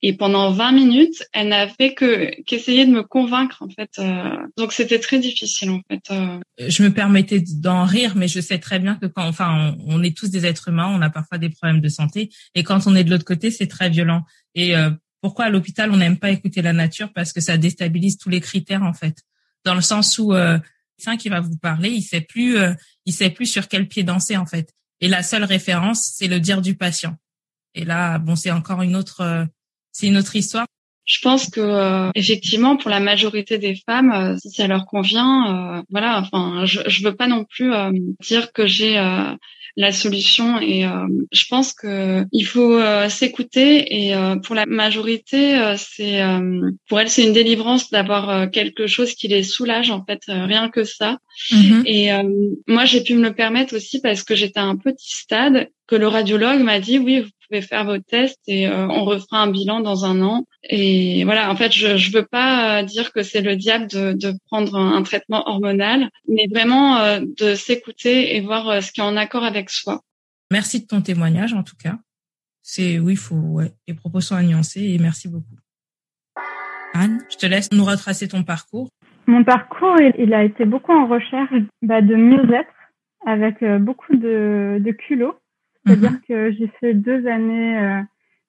Et 0.01 0.13
pendant 0.13 0.51
20 0.51 0.71
minutes 0.71 1.23
elle 1.33 1.49
n'a 1.49 1.67
fait 1.67 1.93
que 1.93 2.31
qu'essayer 2.43 2.85
de 2.85 2.91
me 2.91 3.03
convaincre 3.03 3.61
en 3.61 3.69
fait 3.69 3.91
euh, 3.99 4.35
donc 4.57 4.73
c'était 4.73 4.99
très 4.99 5.19
difficile 5.19 5.69
en 5.69 5.81
fait 5.89 6.01
euh. 6.11 6.39
je 6.67 6.83
me 6.83 6.91
permettais 6.91 7.43
d'en 7.59 7.85
rire 7.85 8.13
mais 8.15 8.27
je 8.27 8.39
sais 8.39 8.57
très 8.57 8.79
bien 8.79 8.95
que 8.95 9.05
quand 9.05 9.27
enfin 9.27 9.75
on, 9.85 9.95
on, 9.95 10.03
est 10.03 10.17
tous 10.17 10.29
des 10.29 10.45
êtres 10.45 10.69
humains 10.69 10.91
on 10.91 11.01
a 11.01 11.09
parfois 11.09 11.37
des 11.37 11.49
problèmes 11.49 11.81
de 11.81 11.89
santé. 11.89 12.29
Et 12.55 12.63
quand 12.63 12.87
on 12.87 12.95
est 12.95 13.03
de 13.03 13.11
l'autre 13.11 13.25
côté 13.25 13.51
c'est 13.51 13.67
très 13.67 13.89
violent. 13.89 14.23
Et 14.55 14.75
euh, 14.75 14.89
pourquoi 15.21 15.45
à 15.45 15.49
l'hôpital 15.49 15.91
on 15.91 15.97
n'aime 15.97 16.17
pas 16.17 16.31
écouter 16.31 16.61
la 16.61 16.73
nature? 16.73 17.11
Parce 17.13 17.31
que 17.31 17.41
ça 17.41 17.57
déstabilise 17.57 18.17
tous 18.17 18.29
les 18.29 18.41
critères 18.41 18.83
en 18.83 18.93
fait 18.93 19.17
dans 19.63 19.75
le 19.75 19.81
sens 19.81 20.17
où 20.17 20.33
euh, 20.33 20.57
le 20.97 21.17
qui 21.17 21.29
va 21.29 21.39
vous 21.39 21.57
parler, 21.57 21.89
il 21.89 22.01
sait 22.01 22.21
plus, 22.21 22.57
euh, 22.57 22.73
il 23.05 23.13
sait 23.13 23.29
plus 23.29 23.45
sur 23.45 23.67
quel 23.67 23.87
pied 23.87 24.03
danser 24.03 24.37
en 24.37 24.45
fait. 24.45 24.73
Et 24.99 25.07
la 25.07 25.23
seule 25.23 25.43
référence, 25.43 26.13
c'est 26.15 26.27
le 26.27 26.39
dire 26.39 26.61
du 26.61 26.75
patient. 26.75 27.17
Et 27.73 27.85
là, 27.85 28.19
bon, 28.19 28.35
c'est 28.35 28.51
encore 28.51 28.81
une 28.81 28.95
autre, 28.95 29.21
euh, 29.21 29.45
c'est 29.91 30.07
une 30.07 30.17
autre 30.17 30.35
histoire. 30.35 30.67
Je 31.05 31.19
pense 31.21 31.49
que 31.49 31.61
euh, 31.61 32.11
effectivement, 32.15 32.77
pour 32.77 32.89
la 32.89 32.99
majorité 32.99 33.57
des 33.57 33.75
femmes, 33.85 34.37
si 34.39 34.51
ça 34.51 34.67
leur 34.67 34.85
convient, 34.85 35.83
voilà. 35.89 36.19
Enfin, 36.19 36.65
je, 36.65 36.81
je 36.87 37.03
veux 37.03 37.15
pas 37.15 37.27
non 37.27 37.43
plus 37.43 37.71
dire 38.21 38.51
que 38.53 38.65
j'ai 38.67 38.97
la 39.75 39.91
solution. 39.91 40.59
Et 40.59 40.85
euh, 40.85 41.07
je 41.31 41.45
pense 41.49 41.73
que 41.73 42.25
il 42.31 42.45
faut 42.45 42.77
euh, 42.77 43.09
s'écouter. 43.09 44.03
Et 44.05 44.15
euh, 44.15 44.35
pour 44.37 44.55
la 44.55 44.65
majorité, 44.65 45.75
c'est 45.77 46.21
pour 46.87 46.99
elle 46.99 47.09
c'est 47.09 47.25
une 47.25 47.33
délivrance 47.33 47.89
d'avoir 47.89 48.49
quelque 48.51 48.87
chose 48.87 49.13
qui 49.13 49.27
les 49.27 49.43
soulage 49.43 49.91
en 49.91 50.03
fait, 50.05 50.21
rien 50.27 50.69
que 50.69 50.83
ça. 50.83 51.17
Mm-hmm. 51.51 51.83
Et 51.85 52.11
moi, 52.67 52.85
j'ai 52.85 53.03
pu 53.03 53.15
me 53.15 53.23
le 53.23 53.33
permettre 53.33 53.75
aussi 53.75 54.01
parce 54.01 54.23
que 54.23 54.35
j'étais 54.35 54.59
à 54.59 54.65
un 54.65 54.77
petit 54.77 55.15
stade 55.15 55.69
que 55.87 55.95
le 55.95 56.07
radiologue 56.07 56.61
m'a 56.61 56.79
dit 56.79 56.99
oui, 56.99 57.21
vous 57.21 57.29
pouvez 57.47 57.61
faire 57.61 57.85
vos 57.85 57.97
tests 57.99 58.41
et 58.47 58.69
on 58.69 59.05
refera 59.05 59.41
un 59.41 59.47
bilan 59.47 59.81
dans 59.81 60.05
un 60.05 60.21
an. 60.21 60.45
Et 60.63 61.23
voilà, 61.25 61.51
en 61.51 61.55
fait, 61.55 61.71
je 61.71 61.97
je 61.97 62.11
veux 62.11 62.25
pas 62.25 62.83
dire 62.83 63.11
que 63.13 63.23
c'est 63.23 63.41
le 63.41 63.55
diable 63.55 63.87
de, 63.87 64.13
de 64.13 64.33
prendre 64.45 64.75
un, 64.75 65.01
traitement 65.01 65.47
hormonal, 65.47 66.09
mais 66.27 66.47
vraiment 66.51 67.19
de 67.19 67.55
s'écouter 67.55 68.35
et 68.35 68.41
voir 68.41 68.83
ce 68.83 68.91
qui 68.91 69.01
est 69.01 69.03
en 69.03 69.17
accord 69.17 69.43
avec 69.43 69.69
soi. 69.69 70.01
Merci 70.51 70.81
de 70.81 70.85
ton 70.85 71.01
témoignage 71.01 71.53
en 71.53 71.63
tout 71.63 71.75
cas. 71.81 71.97
C'est 72.61 72.99
oui, 72.99 73.15
faut 73.15 73.35
ouais, 73.35 73.71
les 73.87 73.95
propos 73.95 74.21
sont 74.21 74.35
à 74.35 74.43
nuancer 74.43 74.81
et 74.81 74.99
merci 74.99 75.27
beaucoup. 75.27 75.55
Anne, 76.93 77.19
je 77.29 77.37
te 77.37 77.45
laisse 77.45 77.71
nous 77.71 77.85
retracer 77.85 78.27
ton 78.27 78.43
parcours. 78.43 78.89
Mon 79.27 79.43
parcours, 79.43 79.95
il, 80.17 80.33
a 80.33 80.43
été 80.43 80.65
beaucoup 80.65 80.91
en 80.91 81.07
recherche 81.07 81.53
bah, 81.81 82.01
de 82.01 82.15
mieux-être, 82.15 82.73
avec 83.25 83.61
euh, 83.63 83.79
beaucoup 83.79 84.15
de, 84.15 84.77
de 84.79 84.91
culot. 84.91 85.35
C'est-à-dire 85.85 86.11
mhm. 86.11 86.21
que 86.27 86.51
j'ai 86.51 86.71
fait 86.79 86.93
deux 86.93 87.27
années, 87.27 87.79
euh, 87.79 88.01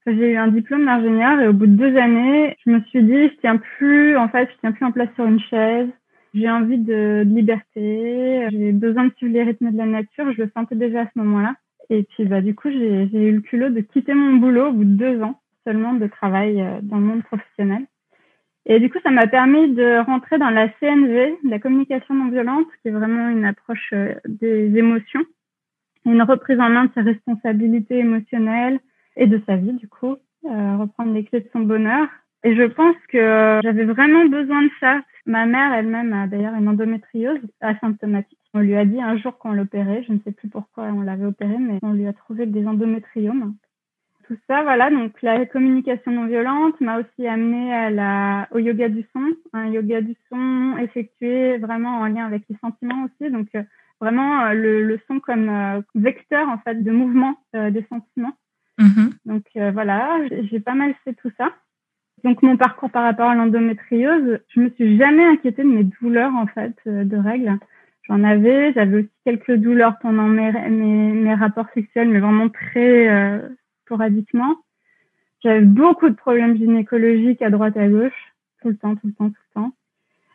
j'ai 0.06 0.32
eu 0.32 0.36
un 0.36 0.48
diplôme 0.48 0.84
d'ingénieur 0.84 1.40
et 1.40 1.48
au 1.48 1.52
bout 1.52 1.66
de 1.66 1.76
deux 1.76 1.96
années, 1.96 2.56
je 2.64 2.70
me 2.70 2.80
suis 2.84 3.02
dit, 3.02 3.28
je 3.28 3.40
tiens 3.40 3.56
plus, 3.56 4.16
en 4.16 4.28
fait, 4.28 4.48
je 4.50 4.56
tiens 4.60 4.72
plus 4.72 4.84
en 4.84 4.92
place 4.92 5.08
sur 5.14 5.26
une 5.26 5.40
chaise. 5.40 5.88
J'ai 6.34 6.50
envie 6.50 6.78
de, 6.78 7.24
de 7.24 7.34
liberté, 7.34 8.48
j'ai 8.50 8.72
besoin 8.72 9.04
de 9.06 9.12
suivre 9.16 9.34
les 9.34 9.42
rythmes 9.42 9.70
de 9.70 9.78
la 9.78 9.86
nature. 9.86 10.32
Je 10.32 10.42
le 10.42 10.50
sentais 10.56 10.76
déjà 10.76 11.02
à 11.02 11.06
ce 11.06 11.18
moment-là. 11.18 11.54
Et 11.90 12.04
puis, 12.04 12.24
bah, 12.24 12.40
du 12.40 12.54
coup, 12.54 12.70
j'ai 12.70 13.28
eu 13.28 13.32
le 13.32 13.40
culot 13.40 13.68
de 13.68 13.80
quitter 13.80 14.14
mon 14.14 14.34
boulot 14.34 14.68
au 14.68 14.72
bout 14.72 14.84
de 14.84 14.96
deux 14.96 15.22
ans 15.22 15.38
seulement 15.64 15.92
de 15.92 16.06
travail 16.06 16.60
euh, 16.60 16.80
dans 16.82 16.96
le 16.96 17.04
monde 17.04 17.22
professionnel. 17.22 17.86
Et 18.64 18.78
du 18.78 18.90
coup, 18.90 18.98
ça 19.02 19.10
m'a 19.10 19.26
permis 19.26 19.72
de 19.74 20.04
rentrer 20.04 20.38
dans 20.38 20.50
la 20.50 20.68
CNV, 20.80 21.36
la 21.44 21.58
communication 21.58 22.14
non 22.14 22.30
violente, 22.30 22.66
qui 22.80 22.88
est 22.88 22.92
vraiment 22.92 23.28
une 23.28 23.44
approche 23.44 23.90
euh, 23.92 24.14
des 24.26 24.76
émotions, 24.76 25.22
une 26.06 26.22
reprise 26.22 26.60
en 26.60 26.70
main 26.70 26.86
de 26.86 26.90
ses 26.94 27.00
responsabilités 27.02 27.98
émotionnelles 27.98 28.80
et 29.16 29.26
de 29.26 29.40
sa 29.46 29.56
vie, 29.56 29.72
du 29.72 29.88
coup, 29.88 30.16
euh, 30.44 30.76
reprendre 30.76 31.12
les 31.12 31.24
clés 31.24 31.40
de 31.40 31.48
son 31.52 31.60
bonheur. 31.60 32.08
Et 32.44 32.56
je 32.56 32.64
pense 32.64 32.96
que 33.08 33.60
j'avais 33.62 33.84
vraiment 33.84 34.26
besoin 34.26 34.62
de 34.62 34.70
ça. 34.80 35.00
Ma 35.26 35.46
mère 35.46 35.72
elle-même 35.72 36.12
a 36.12 36.26
d'ailleurs 36.26 36.54
une 36.54 36.68
endométriose 36.68 37.38
asymptomatique. 37.60 38.38
On 38.54 38.60
lui 38.60 38.74
a 38.74 38.84
dit 38.84 39.00
un 39.00 39.16
jour 39.16 39.38
qu'on 39.38 39.52
l'opérait, 39.52 40.04
je 40.08 40.12
ne 40.12 40.18
sais 40.24 40.32
plus 40.32 40.48
pourquoi 40.48 40.84
on 40.84 41.02
l'avait 41.02 41.24
opéré, 41.24 41.56
mais 41.58 41.78
on 41.82 41.92
lui 41.92 42.06
a 42.06 42.12
trouvé 42.12 42.46
des 42.46 42.66
endométriomes 42.66 43.54
tout 44.32 44.38
ça, 44.48 44.62
voilà. 44.62 44.90
Donc 44.90 45.20
la 45.22 45.44
communication 45.46 46.12
non 46.12 46.26
violente 46.26 46.80
m'a 46.80 46.98
aussi 46.98 47.26
amené 47.26 47.72
à 47.74 47.90
la, 47.90 48.48
au 48.52 48.58
yoga 48.58 48.88
du 48.88 49.04
son, 49.12 49.24
un 49.52 49.66
yoga 49.66 50.00
du 50.00 50.16
son 50.30 50.76
effectué 50.78 51.58
vraiment 51.58 51.98
en 51.98 52.06
lien 52.06 52.26
avec 52.26 52.42
les 52.48 52.56
sentiments 52.60 53.04
aussi. 53.04 53.30
Donc 53.30 53.48
euh, 53.54 53.62
vraiment 54.00 54.46
euh, 54.46 54.54
le, 54.54 54.84
le, 54.84 55.00
son 55.06 55.20
comme 55.20 55.48
euh, 55.48 55.80
vecteur 55.94 56.48
en 56.48 56.58
fait 56.58 56.82
de 56.82 56.90
mouvement 56.90 57.36
des 57.54 57.84
sentiments. 57.88 58.32
Mm-hmm. 58.78 59.10
Donc 59.26 59.44
voilà, 59.74 60.18
j'ai 60.50 60.60
pas 60.60 60.74
mal 60.74 60.94
fait 61.04 61.14
tout 61.14 61.30
ça. 61.36 61.50
Donc 62.24 62.42
mon 62.42 62.56
parcours 62.56 62.90
par 62.90 63.02
rapport 63.02 63.28
à 63.28 63.34
l'endométriose, 63.34 64.38
je 64.48 64.60
me 64.60 64.70
suis 64.70 64.96
jamais 64.96 65.24
inquiétée 65.24 65.62
de 65.62 65.68
mes 65.68 65.84
douleurs 65.84 66.34
en 66.34 66.46
fait 66.46 66.76
de 66.86 67.16
règles. 67.16 67.58
J'en 68.08 68.22
avais, 68.24 68.72
j'avais 68.72 68.98
aussi 68.98 69.10
quelques 69.24 69.54
douleurs 69.54 69.98
pendant 70.00 70.26
mes, 70.26 70.52
mes, 70.52 71.12
mes 71.12 71.34
rapports 71.34 71.68
sexuels, 71.74 72.08
mais 72.08 72.20
vraiment 72.20 72.48
très 72.48 73.40
sporadiquement. 73.84 74.56
J'avais 75.42 75.60
beaucoup 75.60 76.08
de 76.08 76.14
problèmes 76.14 76.56
gynécologiques 76.56 77.42
à 77.42 77.50
droite 77.50 77.76
à 77.76 77.88
gauche, 77.88 78.32
tout 78.60 78.68
le 78.68 78.76
temps, 78.76 78.94
tout 78.94 79.08
le 79.08 79.12
temps, 79.12 79.30
tout 79.30 79.42
le 79.54 79.54
temps. 79.54 79.72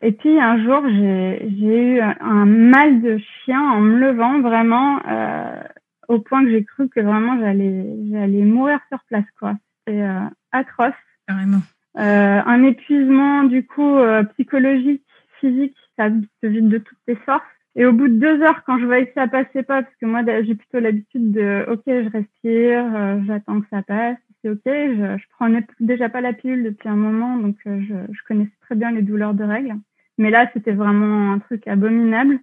Et 0.02 0.12
puis 0.12 0.38
un 0.38 0.62
jour, 0.62 0.82
j'ai 0.88 1.94
eu 1.94 2.00
un 2.00 2.44
mal 2.44 3.00
de 3.00 3.18
chien 3.18 3.60
en 3.60 3.80
me 3.80 3.98
levant 3.98 4.40
vraiment 4.40 5.00
euh, 5.08 5.60
au 6.08 6.18
point 6.18 6.44
que 6.44 6.50
j'ai 6.50 6.64
cru 6.64 6.88
que 6.88 7.00
vraiment 7.00 7.38
j'allais 7.38 7.86
j'allais 8.10 8.42
mourir 8.42 8.80
sur 8.88 8.98
place 9.04 9.26
quoi. 9.38 9.54
C'était 9.86 10.02
euh, 10.02 10.26
atroce. 10.52 10.92
Carrément. 11.26 11.60
Euh, 11.98 12.40
un 12.44 12.62
épuisement 12.64 13.44
du 13.44 13.66
coup 13.66 13.96
euh, 13.98 14.22
psychologique, 14.24 15.04
physique, 15.40 15.76
ça 15.96 16.10
te 16.10 16.46
vide 16.46 16.68
de 16.68 16.78
toutes 16.78 16.98
tes 17.06 17.16
forces. 17.16 17.42
Et 17.76 17.86
au 17.86 17.92
bout 17.92 18.08
de 18.08 18.18
deux 18.18 18.42
heures, 18.42 18.64
quand 18.64 18.78
je 18.80 18.86
voyais 18.86 19.06
que 19.06 19.14
ça 19.14 19.28
passait 19.28 19.62
pas, 19.62 19.82
parce 19.82 19.94
que 20.00 20.06
moi 20.06 20.22
j'ai 20.42 20.54
plutôt 20.56 20.80
l'habitude 20.80 21.30
de, 21.30 21.64
ok, 21.70 21.82
je 21.86 22.10
respire, 22.10 22.96
euh, 22.96 23.20
j'attends 23.26 23.60
que 23.60 23.68
ça 23.70 23.82
passe, 23.82 24.16
c'est 24.42 24.50
ok. 24.50 24.62
Je, 24.64 25.16
je 25.16 25.24
prenais 25.38 25.64
déjà 25.78 26.08
pas 26.08 26.20
la 26.20 26.32
pilule 26.32 26.64
depuis 26.64 26.88
un 26.88 26.96
moment, 26.96 27.36
donc 27.36 27.56
euh, 27.66 27.80
je, 27.88 28.12
je, 28.12 28.22
connaissais 28.26 28.50
très 28.62 28.74
bien 28.74 28.90
les 28.90 29.02
douleurs 29.02 29.34
de 29.34 29.44
règles. 29.44 29.74
Mais 30.18 30.30
là, 30.30 30.50
c'était 30.52 30.72
vraiment 30.72 31.32
un 31.32 31.38
truc 31.38 31.68
abominable. 31.68 32.40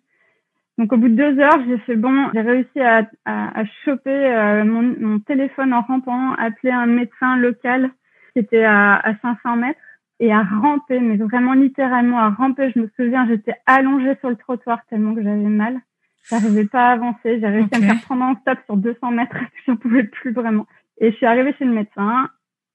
Donc 0.77 0.91
au 0.91 0.97
bout 0.97 1.07
de 1.07 1.15
deux 1.15 1.39
heures, 1.39 1.59
j'ai 1.67 1.77
fait 1.79 1.95
bon, 1.95 2.29
j'ai 2.33 2.41
réussi 2.41 2.81
à, 2.81 3.07
à, 3.23 3.61
à 3.61 3.65
choper 3.85 4.09
euh, 4.09 4.65
mon, 4.65 4.95
mon, 4.99 5.19
téléphone 5.19 5.73
en 5.73 5.81
rampant, 5.81 6.33
appeler 6.33 6.71
un 6.71 6.85
médecin 6.85 7.37
local 7.37 7.91
qui 8.33 8.39
était 8.39 8.63
à, 8.63 8.95
à 8.95 9.15
500 9.19 9.55
mètres 9.55 9.79
et 10.19 10.33
à 10.33 10.43
ramper, 10.43 10.99
mais 10.99 11.15
vraiment 11.15 11.53
littéralement 11.53 12.19
à 12.19 12.29
ramper. 12.29 12.71
Je 12.75 12.79
me 12.79 12.89
souviens, 12.97 13.25
j'étais 13.27 13.55
allongée 13.65 14.15
sur 14.19 14.29
le 14.29 14.35
trottoir 14.35 14.79
tellement 14.89 15.15
que 15.15 15.23
j'avais 15.23 15.37
mal. 15.37 15.79
J'arrivais 16.29 16.65
pas 16.65 16.89
à 16.89 16.91
avancer. 16.93 17.39
J'ai 17.39 17.47
réussi 17.47 17.69
à 17.73 17.79
me 17.79 17.85
faire 17.85 18.01
prendre 18.01 18.23
en 18.23 18.35
stop 18.35 18.59
sur 18.65 18.77
200 18.77 19.11
mètres. 19.11 19.37
J'en 19.67 19.75
pouvais 19.75 20.03
plus 20.03 20.31
vraiment. 20.31 20.65
Et 20.99 21.11
je 21.11 21.15
suis 21.15 21.25
arrivée 21.25 21.53
chez 21.57 21.65
le 21.65 21.73
médecin. 21.73 22.29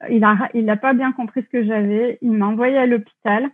Il 0.08 0.24
a, 0.24 0.48
il 0.54 0.68
a 0.70 0.76
pas 0.76 0.92
bien 0.92 1.12
compris 1.12 1.42
ce 1.42 1.48
que 1.48 1.64
j'avais. 1.64 2.18
Il 2.22 2.32
m'a 2.32 2.46
envoyée 2.46 2.78
à 2.78 2.86
l'hôpital. 2.86 3.50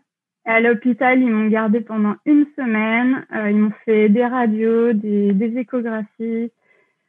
À 0.46 0.60
l'hôpital, 0.60 1.20
ils 1.20 1.28
m'ont 1.28 1.48
gardée 1.48 1.80
pendant 1.80 2.14
une 2.24 2.46
semaine. 2.56 3.26
Euh, 3.34 3.50
ils 3.50 3.58
m'ont 3.58 3.72
fait 3.84 4.08
des 4.08 4.24
radios, 4.24 4.92
des, 4.92 5.32
des 5.32 5.58
échographies. 5.58 6.50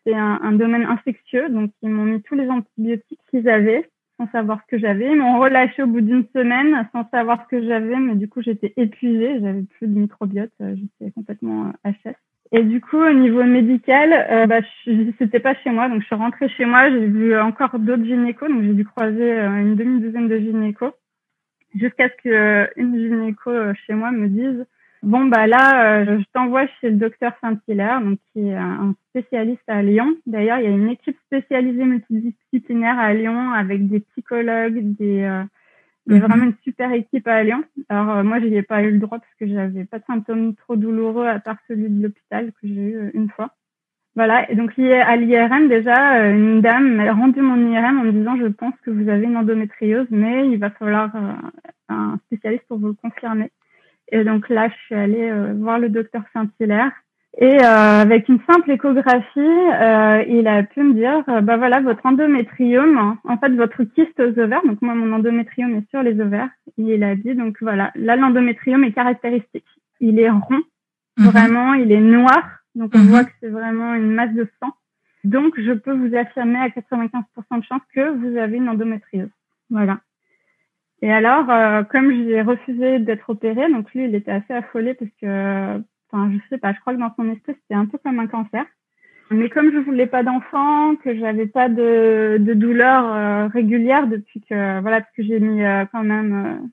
C'est 0.03 0.15
un, 0.15 0.39
un 0.41 0.53
domaine 0.53 0.85
infectieux, 0.85 1.47
donc 1.49 1.71
ils 1.81 1.89
m'ont 1.89 2.05
mis 2.05 2.21
tous 2.23 2.35
les 2.35 2.49
antibiotiques 2.49 3.19
qu'ils 3.29 3.47
avaient 3.47 3.89
sans 4.17 4.27
savoir 4.31 4.59
ce 4.61 4.75
que 4.75 4.79
j'avais. 4.79 5.11
Ils 5.11 5.17
m'ont 5.17 5.39
relâché 5.39 5.83
au 5.83 5.87
bout 5.87 6.01
d'une 6.01 6.25
semaine 6.33 6.87
sans 6.91 7.07
savoir 7.09 7.43
ce 7.43 7.55
que 7.55 7.63
j'avais, 7.63 7.97
mais 7.97 8.15
du 8.15 8.27
coup 8.27 8.41
j'étais 8.41 8.73
épuisée, 8.77 9.39
j'avais 9.39 9.63
plus 9.77 9.87
de 9.87 9.99
microbiote, 9.99 10.51
euh, 10.61 10.75
j'étais 10.75 11.11
complètement 11.11 11.71
HS. 11.85 12.15
Et 12.53 12.63
du 12.63 12.79
coup, 12.79 12.97
au 12.97 13.13
niveau 13.13 13.43
médical, 13.43 14.13
euh, 14.13 14.47
bah, 14.47 14.61
c'était 15.19 15.41
pas 15.41 15.53
chez 15.55 15.69
moi, 15.69 15.89
donc 15.89 16.01
je 16.01 16.05
suis 16.05 16.15
rentrée 16.15 16.47
chez 16.49 16.65
moi. 16.65 16.89
J'ai 16.89 17.05
vu 17.05 17.37
encore 17.37 17.77
d'autres 17.77 18.05
gynécos, 18.05 18.49
donc 18.49 18.63
j'ai 18.63 18.73
dû 18.73 18.85
croiser 18.85 19.33
euh, 19.33 19.61
une 19.61 19.75
demi-douzaine 19.75 20.29
de 20.29 20.37
gynécos, 20.37 20.93
jusqu'à 21.79 22.09
ce 22.09 22.15
qu'une 22.21 22.95
euh, 22.95 22.97
gynéco 22.97 23.51
chez 23.85 23.93
moi 23.93 24.11
me 24.11 24.27
dise 24.27 24.65
Bon 25.03 25.25
bah 25.25 25.45
là, 25.45 26.01
euh, 26.01 26.19
je 26.19 26.25
t'envoie 26.33 26.65
chez 26.81 26.89
le 26.89 26.97
docteur 26.97 27.33
Saint-Hilaire, 27.39 28.01
donc 28.01 28.19
qui 28.33 28.47
est 28.47 28.55
un 28.55 28.95
spécialiste 29.09 29.61
à 29.67 29.83
Lyon. 29.83 30.17
D'ailleurs, 30.25 30.57
il 30.59 30.63
y 30.63 30.67
a 30.67 30.71
une 30.71 30.89
équipe 30.89 31.17
spécialisée 31.27 31.85
multidisciplinaire 31.85 32.97
à 32.97 33.13
Lyon 33.13 33.51
avec 33.51 33.87
des 33.87 33.99
psychologues, 33.99 34.95
des 34.97 35.23
euh, 35.23 35.43
il 36.07 36.13
y 36.13 36.15
a 36.15 36.19
mhm. 36.19 36.27
vraiment 36.27 36.45
une 36.45 36.55
super 36.63 36.91
équipe 36.93 37.27
à 37.27 37.43
Lyon. 37.43 37.63
Alors 37.89 38.17
euh, 38.17 38.23
moi, 38.23 38.39
je 38.39 38.45
n'y 38.45 38.57
ai 38.57 38.63
pas 38.63 38.81
eu 38.81 38.91
le 38.91 38.99
droit 38.99 39.19
parce 39.19 39.33
que 39.39 39.47
j'avais 39.47 39.85
pas 39.85 39.99
de 39.99 40.05
symptômes 40.05 40.55
trop 40.55 40.75
douloureux 40.75 41.27
à 41.27 41.39
part 41.39 41.57
celui 41.67 41.89
de 41.89 42.01
l'hôpital 42.01 42.51
que 42.53 42.67
j'ai 42.67 42.73
eu 42.73 43.11
une 43.13 43.29
fois. 43.29 43.53
Voilà. 44.17 44.51
Et 44.51 44.55
donc 44.55 44.77
à 44.77 45.15
l'IRM 45.15 45.69
déjà, 45.69 46.27
une 46.27 46.59
dame 46.59 46.95
m'a 46.95 47.13
rendu 47.13 47.39
mon 47.39 47.71
IRM 47.71 47.99
en 47.99 48.03
me 48.03 48.11
disant 48.11 48.35
je 48.35 48.47
pense 48.47 48.73
que 48.83 48.91
vous 48.91 49.07
avez 49.07 49.23
une 49.23 49.37
endométriose, 49.37 50.07
mais 50.09 50.49
il 50.49 50.57
va 50.57 50.71
falloir 50.71 51.11
un 51.87 52.17
spécialiste 52.25 52.65
pour 52.67 52.79
vous 52.79 52.87
le 52.87 52.93
confirmer. 52.93 53.51
Et 54.11 54.23
donc 54.23 54.49
là, 54.49 54.69
je 54.69 54.85
suis 54.85 54.95
allée 54.95 55.29
euh, 55.29 55.53
voir 55.57 55.79
le 55.79 55.89
docteur 55.89 56.23
Saint-Hilaire. 56.33 56.91
Et 57.39 57.61
euh, 57.61 58.01
avec 58.01 58.29
une 58.29 58.39
simple 58.49 58.71
échographie, 58.71 59.37
euh, 59.37 60.23
il 60.27 60.47
a 60.47 60.63
pu 60.63 60.81
me 60.81 60.93
dire, 60.93 61.23
bah 61.43 61.57
voilà, 61.57 61.81
votre 61.81 62.03
endométriome, 62.03 63.17
en 63.23 63.37
fait, 63.37 63.49
votre 63.49 63.83
kyste 63.83 64.19
aux 64.19 64.39
ovaires, 64.39 64.63
donc 64.65 64.81
moi, 64.81 64.95
mon 64.95 65.13
endométriome 65.13 65.75
est 65.75 65.89
sur 65.91 66.01
les 66.01 66.19
ovaires. 66.19 66.49
il 66.77 67.03
a 67.03 67.15
dit, 67.15 67.35
donc 67.35 67.57
voilà, 67.61 67.91
là, 67.93 68.15
l'endométriome 68.15 68.85
est 68.85 68.91
caractéristique. 68.91 69.67
Il 69.99 70.19
est 70.19 70.31
rond, 70.31 70.63
mhm. 71.17 71.25
vraiment, 71.25 71.73
il 71.75 71.91
est 71.91 72.01
noir, 72.01 72.56
donc 72.77 72.91
on 72.93 72.99
mhm. 72.99 73.07
voit 73.07 73.23
que 73.25 73.31
c'est 73.41 73.49
vraiment 73.49 73.95
une 73.95 74.11
masse 74.11 74.33
de 74.33 74.47
sang. 74.61 74.71
Donc, 75.23 75.59
je 75.59 75.73
peux 75.73 75.93
vous 75.93 76.15
affirmer 76.15 76.59
à 76.59 76.69
95% 76.69 77.59
de 77.59 77.63
chance 77.63 77.81
que 77.93 78.09
vous 78.11 78.37
avez 78.37 78.57
une 78.57 78.69
endométriose. 78.69 79.29
Voilà. 79.69 79.99
Et 81.01 81.11
alors, 81.11 81.49
euh, 81.49 81.83
comme 81.83 82.11
j'ai 82.11 82.41
refusé 82.41 82.99
d'être 82.99 83.29
opérée, 83.29 83.69
donc 83.71 83.91
lui, 83.93 84.05
il 84.05 84.15
était 84.15 84.31
assez 84.31 84.53
affolé 84.53 84.93
parce 84.93 85.11
que, 85.21 85.81
enfin, 86.11 86.31
je 86.31 86.37
sais 86.49 86.57
pas, 86.57 86.73
je 86.73 86.79
crois 86.79 86.93
que 86.93 86.99
dans 86.99 87.13
son 87.15 87.29
esprit, 87.31 87.55
c'était 87.61 87.75
un 87.75 87.87
peu 87.87 87.97
comme 87.97 88.19
un 88.19 88.27
cancer. 88.27 88.65
Mais 89.29 89.49
comme 89.49 89.73
je 89.73 89.79
voulais 89.79 90.07
pas 90.07 90.23
d'enfant, 90.23 90.95
que 90.95 91.17
j'avais 91.17 91.47
pas 91.47 91.67
de, 91.67 92.37
de 92.39 92.53
douleur 92.53 93.05
euh, 93.05 93.47
régulière 93.47 94.07
depuis 94.07 94.41
que, 94.41 94.79
voilà, 94.79 95.01
parce 95.01 95.13
que 95.13 95.23
j'ai 95.23 95.39
mis 95.39 95.63
euh, 95.63 95.85
quand 95.91 96.03
même 96.03 96.69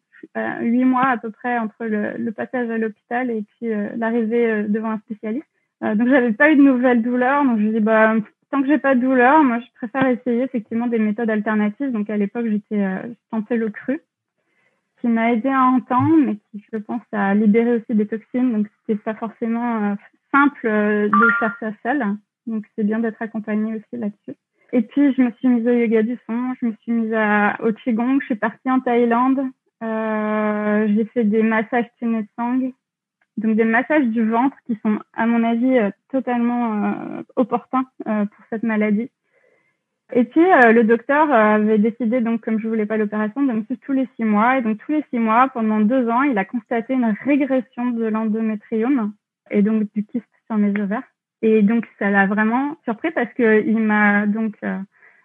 huit 0.61 0.85
mois 0.85 1.07
à 1.07 1.19
peu 1.19 1.31
près 1.31 1.59
entre 1.59 1.85
le, 1.85 2.17
le 2.17 2.33
passage 2.33 2.71
à 2.71 2.79
l'hôpital 2.79 3.31
et 3.31 3.43
puis 3.43 3.69
l'arrivée 3.97 4.65
devant 4.69 4.91
un 4.93 4.99
spécialiste. 4.99 5.47
Donc 5.95 6.09
j'avais 6.09 6.33
pas 6.33 6.51
eu 6.51 6.57
de 6.57 6.63
nouvelles 6.63 7.03
douleurs, 7.03 7.45
donc 7.45 7.59
je 7.59 7.69
dis 7.69 7.81
bah 7.81 8.15
tant 8.51 8.63
que 8.63 8.69
j'ai 8.69 8.79
pas 8.79 8.95
de 8.95 9.01
douleur, 9.01 9.43
moi 9.43 9.61
je 9.61 9.67
préfère 9.75 10.07
essayer 10.07 10.43
effectivement 10.43 10.87
des 10.87 10.99
méthodes 10.99 11.31
alternatives. 11.31 11.93
Donc 11.93 12.09
à 12.11 12.17
l'époque 12.17 12.47
j'étais 12.47 12.83
euh, 12.83 13.03
tentais 13.31 13.57
le 13.57 13.71
cru 13.71 14.01
qui 15.05 15.11
m'a 15.11 15.33
aidé 15.33 15.51
à 15.51 15.65
entendre, 15.65 16.17
mais 16.17 16.37
qui, 16.37 16.65
je 16.73 16.79
pense, 16.79 17.03
a 17.13 17.35
libéré 17.35 17.75
aussi 17.75 17.95
des 17.95 18.07
toxines. 18.07 18.53
Donc, 18.53 18.67
c'était 18.81 18.99
pas 18.99 19.13
forcément 19.13 19.83
euh, 19.85 19.95
simple 20.33 20.67
euh, 20.67 21.09
de 21.09 21.31
faire 21.39 21.55
ça 21.61 21.73
seul. 21.83 22.03
Donc, 22.47 22.65
c'est 22.75 22.85
bien 22.85 23.01
d'être 23.01 23.21
accompagné 23.21 23.75
aussi 23.75 24.01
là-dessus. 24.01 24.35
Et 24.73 24.81
puis, 24.81 25.13
je 25.13 25.21
me 25.21 25.31
suis 25.33 25.49
mise 25.49 25.67
au 25.67 25.73
yoga 25.73 26.03
du 26.03 26.19
son, 26.27 26.55
je 26.59 26.67
me 26.69 26.73
suis 26.81 26.93
mise 26.93 27.13
à, 27.13 27.59
au 27.63 27.73
Qigong, 27.73 28.19
je 28.21 28.25
suis 28.25 28.35
partie 28.35 28.71
en 28.71 28.81
Thaïlande. 28.81 29.41
Euh, 29.83 30.89
j'ai 30.89 31.05
fait 31.05 31.25
des 31.25 31.43
massages 31.43 31.91
Tunesang, 31.99 32.73
donc 33.37 33.57
des 33.57 33.65
massages 33.65 34.07
du 34.07 34.29
ventre 34.29 34.57
qui 34.67 34.79
sont, 34.83 34.99
à 35.15 35.27
mon 35.27 35.43
avis, 35.43 35.79
euh, 35.79 35.91
totalement 36.11 36.85
euh, 36.85 37.23
opportuns 37.37 37.85
euh, 38.07 38.25
pour 38.27 38.45
cette 38.51 38.63
maladie. 38.63 39.11
Et 40.13 40.25
puis, 40.25 40.41
euh, 40.41 40.73
le 40.73 40.85
docteur 40.85 41.33
avait 41.33 41.79
décidé, 41.79 42.21
donc, 42.21 42.43
comme 42.43 42.61
je 42.61 42.69
voulais 42.69 42.87
pas 42.87 42.97
l'opération, 42.97 43.43
de 43.43 43.53
me 43.53 43.65
suivre 43.65 43.81
tous 43.85 43.93
les 43.93 44.09
six 44.17 44.25
mois. 44.25 44.59
Et 44.59 44.63
donc, 44.63 44.79
tous 44.79 44.93
les 44.93 45.05
six 45.11 45.19
mois, 45.19 45.49
pendant 45.49 45.81
deux 45.81 46.09
ans, 46.09 46.23
il 46.23 46.37
a 46.39 46.45
constaté 46.45 46.95
une 46.95 47.15
régression 47.25 47.87
de 47.91 48.05
l'endométrium 48.05 49.13
et 49.51 49.63
donc 49.63 49.91
du 49.95 50.05
kyste 50.05 50.25
sur 50.47 50.57
mes 50.57 50.79
ovaires. 50.81 51.03
Et 51.43 51.63
donc, 51.63 51.87
ça 51.99 52.11
l'a 52.11 52.27
vraiment 52.27 52.77
surpris 52.85 53.11
parce 53.11 53.33
que 53.35 53.67
il 53.67 53.79
m'a 53.79 54.27
donc 54.27 54.57
euh, 54.63 54.79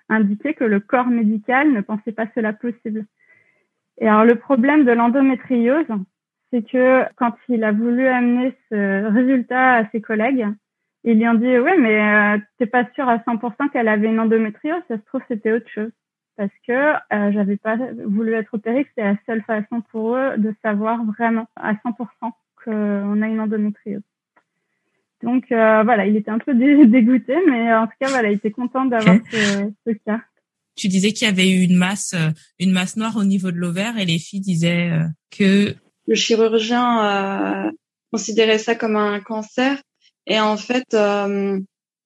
indiqué 0.09 0.53
que 0.53 0.63
le 0.63 0.79
corps 0.79 1.07
médical 1.07 1.71
ne 1.71 1.81
pensait 1.81 2.11
pas 2.11 2.27
cela 2.33 2.53
possible. 2.53 3.05
Et 3.99 4.07
alors, 4.07 4.25
le 4.25 4.35
problème 4.35 4.85
de 4.85 4.91
l'endométriose, 4.91 5.87
c'est 6.51 6.67
que 6.67 7.03
quand 7.15 7.33
il 7.47 7.63
a 7.63 7.71
voulu 7.71 8.07
amener 8.07 8.53
ce 8.69 9.05
résultat 9.11 9.75
à 9.75 9.89
ses 9.91 10.01
collègues, 10.01 10.47
ils 11.03 11.17
lui 11.17 11.27
ont 11.27 11.35
dit, 11.35 11.57
ouais, 11.57 11.77
mais 11.77 12.01
euh, 12.01 12.37
t'es 12.57 12.65
pas 12.65 12.85
sûr 12.93 13.07
à 13.07 13.17
100% 13.17 13.69
qu'elle 13.71 13.87
avait 13.87 14.07
une 14.07 14.19
endométriose, 14.19 14.81
ça 14.87 14.97
se 14.97 15.05
trouve 15.05 15.21
c'était 15.27 15.51
autre 15.51 15.69
chose. 15.69 15.91
Parce 16.35 16.51
que 16.65 16.93
euh, 17.13 17.31
j'avais 17.31 17.57
pas 17.57 17.77
voulu 18.05 18.33
être 18.33 18.53
opérée, 18.53 18.85
c'était 18.89 19.03
la 19.03 19.17
seule 19.25 19.43
façon 19.43 19.81
pour 19.91 20.15
eux 20.15 20.37
de 20.37 20.53
savoir 20.61 21.03
vraiment 21.03 21.47
à 21.55 21.73
100% 21.73 22.31
qu'on 22.63 23.21
a 23.21 23.27
une 23.27 23.39
endométriose. 23.39 24.01
Donc 25.23 25.51
euh, 25.51 25.83
voilà, 25.83 26.05
il 26.05 26.15
était 26.15 26.31
un 26.31 26.39
peu 26.39 26.53
dégoûté, 26.85 27.35
mais 27.47 27.73
en 27.73 27.87
tout 27.87 27.93
cas 27.99 28.09
voilà, 28.09 28.31
il 28.31 28.35
était 28.35 28.51
content 28.51 28.85
d'avoir 28.85 29.15
okay. 29.15 29.37
ce, 29.37 29.71
ce, 29.85 29.91
cas. 30.05 30.21
Tu 30.75 30.87
disais 30.87 31.11
qu'il 31.11 31.27
y 31.27 31.29
avait 31.29 31.49
eu 31.49 31.63
une 31.63 31.75
masse, 31.75 32.13
euh, 32.13 32.31
une 32.57 32.71
masse 32.71 32.95
noire 32.95 33.17
au 33.17 33.25
niveau 33.25 33.51
de 33.51 33.57
l'ovaire, 33.57 33.97
et 33.97 34.05
les 34.05 34.19
filles 34.19 34.39
disaient 34.39 34.91
euh, 34.91 35.05
que 35.29 35.75
le 36.09 36.15
chirurgien 36.15 37.65
euh, 37.67 37.71
considérait 38.11 38.57
ça 38.57 38.75
comme 38.75 38.97
un 38.97 39.21
cancer, 39.21 39.77
et 40.27 40.41
en 40.41 40.57
fait 40.57 40.93
euh, 40.93 41.57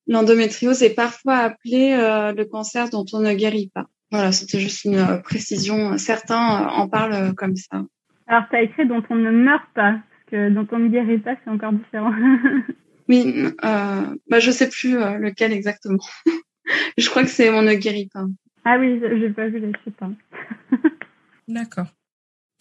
l'endométriose 0.05 0.83
est 0.83 0.93
parfois 0.93 1.37
appelée 1.37 1.95
le 1.97 2.43
cancer 2.43 2.89
dont 2.91 3.05
on 3.13 3.21
ne 3.21 3.33
guérit 3.33 3.71
pas. 3.73 3.85
Voilà, 4.11 4.31
c'était 4.31 4.59
juste 4.59 4.85
une 4.85 5.21
précision. 5.23 5.97
Certains 5.97 6.67
en 6.67 6.87
parlent 6.87 7.33
comme 7.33 7.55
ça. 7.55 7.81
Alors, 8.27 8.43
tu 8.49 8.55
as 8.55 8.61
écrit 8.61 8.87
dont 8.87 9.01
on 9.09 9.15
ne 9.15 9.31
meurt 9.31 9.65
pas, 9.73 9.93
parce 9.93 10.25
que 10.29 10.49
dont 10.49 10.67
on 10.71 10.77
ne 10.77 10.89
guérit 10.89 11.17
pas, 11.17 11.35
c'est 11.43 11.49
encore 11.49 11.73
différent. 11.73 12.13
Oui, 13.09 13.45
euh, 13.63 14.15
bah 14.29 14.39
je 14.39 14.51
sais 14.51 14.69
plus 14.69 14.97
euh, 14.97 15.17
lequel 15.17 15.51
exactement. 15.51 16.03
je 16.97 17.09
crois 17.09 17.23
que 17.23 17.29
c'est 17.29 17.49
on 17.49 17.61
ne 17.61 17.73
guérit 17.73 18.09
pas. 18.13 18.25
Ah 18.65 18.77
oui, 18.79 19.01
j'ai 19.01 19.29
pas 19.29 19.47
vu, 19.47 19.61
je 19.61 19.77
sais 19.83 19.91
pas. 19.91 20.09
D'accord. 21.47 21.87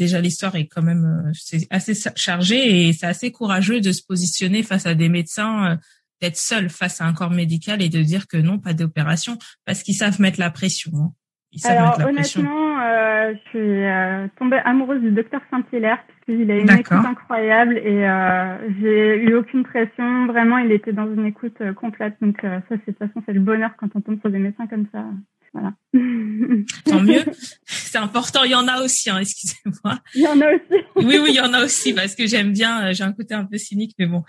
Déjà 0.03 0.21
l'histoire 0.21 0.57
est 0.57 0.67
quand 0.67 0.83
même 0.83 1.05
euh, 1.05 1.31
c'est 1.33 1.69
assez 1.71 1.95
chargée 2.17 2.89
et 2.89 2.93
c'est 2.93 3.07
assez 3.07 3.31
courageux 3.31 3.81
de 3.81 3.93
se 3.93 4.03
positionner 4.03 4.65
face 4.65 4.85
à 4.85 4.97
des 4.97 5.09
médecins, 5.09 5.55
euh, 5.65 5.77
d'être 6.21 6.37
seul 6.37 6.71
face 6.71 7.01
à 7.01 7.05
un 7.05 7.13
corps 7.13 7.31
médical 7.31 7.81
et 7.81 7.89
de 7.89 8.03
dire 8.03 8.27
que 8.27 8.37
non, 8.37 8.59
pas 8.59 8.75
d'opération, 8.75 9.39
parce 9.65 9.85
qu'ils 9.85 9.95
savent 9.95 10.21
mettre 10.21 10.41
la 10.41 10.51
pression. 10.51 10.91
Hein. 10.97 11.13
Ils 11.53 11.61
savent 11.61 11.79
Alors 11.79 11.99
la 12.01 12.09
honnêtement, 12.09 12.81
euh, 12.81 13.33
je 13.33 13.49
suis 13.51 13.85
euh, 13.85 14.27
tombée 14.41 14.59
amoureuse 14.65 15.03
du 15.03 15.13
docteur 15.13 15.41
Saint-Hilaire 15.53 16.03
puisqu'il 16.09 16.51
a 16.51 16.57
une 16.57 16.69
écoute 16.69 17.07
incroyable 17.07 17.79
et 17.79 18.09
euh, 18.09 18.57
j'ai 18.81 19.23
eu 19.23 19.35
aucune 19.37 19.63
pression. 19.63 20.27
Vraiment, 20.27 20.59
il 20.59 20.73
était 20.73 20.93
dans 20.93 21.07
une 21.07 21.27
écoute 21.27 21.63
complète. 21.77 22.17
Donc 22.21 22.39
ça, 22.43 22.63
c'est 22.69 22.77
de 22.77 22.83
toute 22.87 22.99
façon, 22.99 23.23
c'est 23.25 23.35
le 23.35 23.41
bonheur 23.41 23.71
quand 23.79 23.87
on 23.95 24.01
tombe 24.01 24.19
sur 24.21 24.31
des 24.31 24.41
médecins 24.41 24.67
comme 24.67 24.89
ça. 24.91 25.05
Voilà. 25.53 25.73
Tant 26.87 27.03
mieux. 27.03 27.23
C'est 27.67 27.99
important. 27.99 28.41
Il 28.45 28.51
y 28.53 28.55
en 28.55 28.67
a 28.69 28.83
aussi, 28.83 29.11
hein, 29.11 29.19
excusez-moi. 29.21 29.99
Il 30.15 30.23
y 30.23 30.27
en 30.27 30.41
a 30.41 30.55
aussi. 30.55 30.83
oui, 30.97 31.19
oui, 31.23 31.27
il 31.29 31.35
y 31.35 31.41
en 31.41 31.53
a 31.53 31.65
aussi 31.65 31.95
parce 31.95 32.15
que 32.15 32.27
j'aime 32.27 32.53
bien. 32.53 32.87
euh, 32.87 32.93
J'ai 32.93 33.05
un 33.05 33.13
côté 33.13 33.35
un 33.35 33.45
peu 33.45 33.59
cynique, 33.59 33.95
mais 33.99 34.07
bon. 34.07 34.23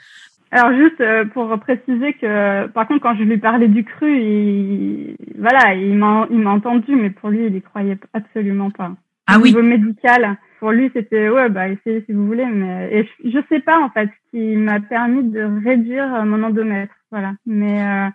Alors 0.51 0.71
juste 0.77 1.01
euh, 1.01 1.25
pour 1.25 1.49
préciser 1.59 2.13
que 2.13 2.67
par 2.67 2.87
contre 2.87 3.01
quand 3.01 3.15
je 3.15 3.23
lui 3.23 3.39
parlais 3.39 3.67
du 3.67 3.83
cru, 3.83 4.19
il 4.19 5.15
voilà, 5.39 5.73
il 5.73 5.95
m'a 5.95 6.27
il 6.29 6.37
m'a 6.37 6.51
entendu 6.51 6.95
mais 6.95 7.09
pour 7.09 7.29
lui 7.29 7.47
il 7.47 7.55
y 7.55 7.61
croyait 7.63 7.97
absolument 8.13 8.69
pas. 8.69 8.91
Ah 9.25 9.39
Au 9.39 9.41
oui. 9.41 9.49
niveau 9.49 9.63
médical, 9.63 10.37
pour 10.59 10.69
lui 10.71 10.91
c'était 10.93 11.27
ouais 11.29 11.49
bah 11.49 11.69
essayez 11.69 12.03
si 12.05 12.11
vous 12.13 12.27
voulez 12.27 12.45
mais 12.45 12.87
et 12.91 13.09
je, 13.25 13.31
je 13.31 13.39
sais 13.49 13.61
pas 13.61 13.79
en 13.79 13.89
fait 13.89 14.05
ce 14.09 14.37
qui 14.37 14.55
m'a 14.55 14.79
permis 14.79 15.23
de 15.23 15.41
réduire 15.65 16.23
mon 16.23 16.43
endomètre, 16.43 16.93
voilà. 17.09 17.33
Mais 17.47 17.81
euh, 17.81 18.09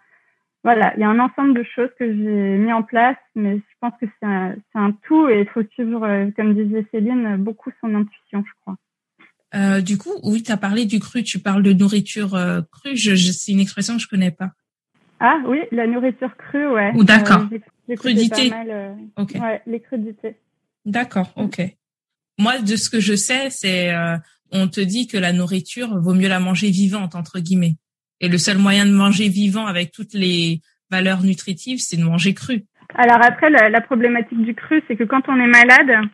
voilà, 0.69 0.93
il 0.97 1.01
y 1.01 1.03
a 1.03 1.09
un 1.09 1.19
ensemble 1.19 1.55
de 1.55 1.63
choses 1.63 1.89
que 1.99 2.05
j'ai 2.05 2.59
mis 2.59 2.75
en 2.75 2.83
place 2.83 3.17
mais 3.35 3.57
je 3.57 3.75
pense 3.81 3.95
que 3.99 4.05
c'est 4.21 4.27
un, 4.79 4.93
tout 5.07 5.27
et 5.27 5.41
il 5.41 5.49
faut 5.49 5.63
suivre 5.73 6.05
euh, 6.05 6.31
comme 6.37 6.55
disait 6.55 6.87
Céline 6.91 7.39
beaucoup 7.39 7.71
son 7.81 7.95
intuition, 7.95 8.45
je 8.47 8.53
crois. 8.61 8.77
Euh, 9.55 9.81
du 9.81 9.97
coup, 9.97 10.13
oui, 10.23 10.43
tu 10.43 10.53
as 10.53 10.59
parlé 10.59 10.85
du 10.85 11.01
cru, 11.01 11.23
tu 11.23 11.39
parles 11.39 11.63
de 11.63 11.73
nourriture 11.73 12.35
euh, 12.35 12.61
crue, 12.71 12.99
je, 12.99 13.15
je, 13.15 13.33
c'est 13.33 13.53
une 13.53 13.61
expression 13.61 13.97
que 13.97 14.03
je 14.03 14.09
connais 14.09 14.31
pas. 14.31 14.51
Ah 15.21 15.39
oui, 15.47 15.61
la 15.73 15.87
nourriture 15.87 16.37
crue, 16.37 16.69
ouais. 16.69 16.93
Ou 16.95 17.03
d'accord. 17.03 17.47
Euh, 17.51 17.97
Crudité. 17.97 18.51
Pas 18.51 18.65
mal, 18.65 18.99
Ok. 19.17 19.37
Ouais, 19.41 19.63
les 19.67 19.81
crudités. 19.81 20.37
D'accord, 20.85 21.33
ok. 21.37 21.63
Moi, 22.39 22.59
de 22.59 22.77
ce 22.77 22.91
que 22.91 23.01
je 23.01 23.15
sais, 23.15 23.49
c'est 23.49 23.91
on 24.53 24.69
te 24.69 24.83
dit 24.83 25.07
que 25.07 25.17
la 25.17 25.33
nourriture 25.33 25.99
vaut 25.99 26.15
mieux 26.15 26.29
la 26.29 26.41
manger 26.41 26.71
vivante 26.71 27.15
entre 27.15 27.39
guillemets. 27.41 27.77
Et 28.21 28.29
le 28.29 28.39
seul 28.39 28.59
moyen 28.59 28.87
de 28.87 28.93
manger 28.93 29.29
vivant 29.29 29.67
avec 29.67 29.93
toutes 29.93 30.15
les 30.15 30.61
valeurs 30.91 31.23
nutritives, 31.23 31.79
c'est 31.79 31.97
de 31.97 32.05
manger 32.05 32.35
cru. 32.35 32.65
Alors 32.95 33.21
après, 33.23 33.51
la, 33.51 33.69
la 33.69 33.81
problématique 33.81 34.43
du 34.43 34.55
cru, 34.55 34.83
c'est 34.89 34.97
que 34.97 35.05
quand 35.05 35.29
on 35.29 35.39
est 35.39 35.47
malade 35.47 36.09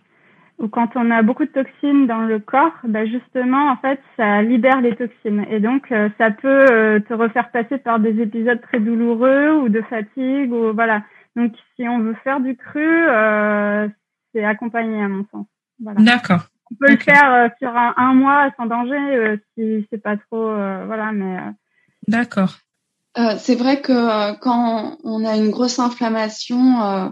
ou 0.59 0.69
quand 0.69 0.91
on 0.97 1.11
a 1.11 1.23
beaucoup 1.23 1.45
de 1.45 1.51
toxines 1.51 2.07
dans 2.07 2.21
le 2.21 2.39
corps, 2.39 2.75
bah 2.85 3.07
justement, 3.07 3.71
en 3.71 3.77
fait, 3.77 4.01
ça 4.17 4.43
libère 4.43 4.81
les 4.81 4.95
toxines. 4.95 5.47
Et 5.51 5.61
donc, 5.61 5.91
euh, 5.91 6.09
ça 6.19 6.31
peut 6.31 6.67
euh, 6.71 7.01
te 7.01 7.15
refaire 7.15 7.51
passer 7.51 7.79
par 7.79 7.99
des 8.01 8.21
épisodes 8.21 8.61
très 8.61 8.81
douloureux 8.81 9.53
ou 9.63 9.69
de 9.69 9.83
fatigue. 9.83 10.53
ou 10.53 10.73
voilà. 10.73 11.03
Donc, 11.37 11.53
si 11.75 11.89
on 11.89 11.99
veut 12.01 12.17
faire 12.23 12.41
du 12.41 12.57
cru, 12.57 12.87
euh, 13.09 13.89
c'est 14.33 14.45
accompagné 14.45 15.03
à 15.03 15.09
mon 15.09 15.25
sens. 15.33 15.47
Voilà. 15.83 16.01
D'accord. 16.01 16.47
On 16.71 16.75
peut 16.77 16.93
le 16.93 16.99
faire 16.99 17.33
euh, 17.33 17.49
sur 17.59 17.77
un, 17.77 17.95
un 17.97 18.15
mois 18.15 18.51
sans 18.57 18.67
danger 18.67 19.39
si 19.55 19.87
c'est 19.91 20.03
pas 20.03 20.17
trop, 20.17 20.47
voilà, 20.87 21.13
mais 21.13 21.37
euh, 21.37 21.51
D'accord. 22.09 22.57
Euh, 23.17 23.37
c'est 23.39 23.55
vrai 23.55 23.81
que 23.81 23.93
euh, 23.93 24.35
quand 24.35 24.99
on 25.05 25.25
a 25.25 25.37
une 25.37 25.51
grosse 25.51 25.79
inflammation, 25.79 26.83
euh, 26.83 27.09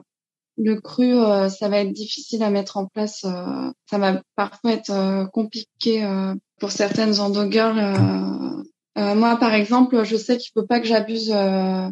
le 0.59 0.81
cru, 0.81 1.15
euh, 1.17 1.49
ça 1.49 1.69
va 1.69 1.79
être 1.79 1.93
difficile 1.93 2.43
à 2.43 2.51
mettre 2.51 2.77
en 2.77 2.87
place. 2.87 3.25
euh, 3.25 3.71
ça 3.89 3.99
va 3.99 4.21
parfois 4.35 4.73
être 4.73 4.91
euh, 4.91 5.27
compliqué 5.27 6.05
euh, 6.05 6.35
pour 6.59 6.73
certaines 6.73 7.21
endogirls. 7.21 7.79
Euh, 7.79 8.63
euh, 8.99 9.15
moi, 9.15 9.37
par 9.37 9.55
exemple, 9.55 10.05
je 10.05 10.17
sais 10.17 10.37
qu'il 10.37 10.51
faut 10.53 10.67
pas 10.67 10.81
que 10.81 10.87
j'abuse 10.87 11.33
euh, 11.33 11.89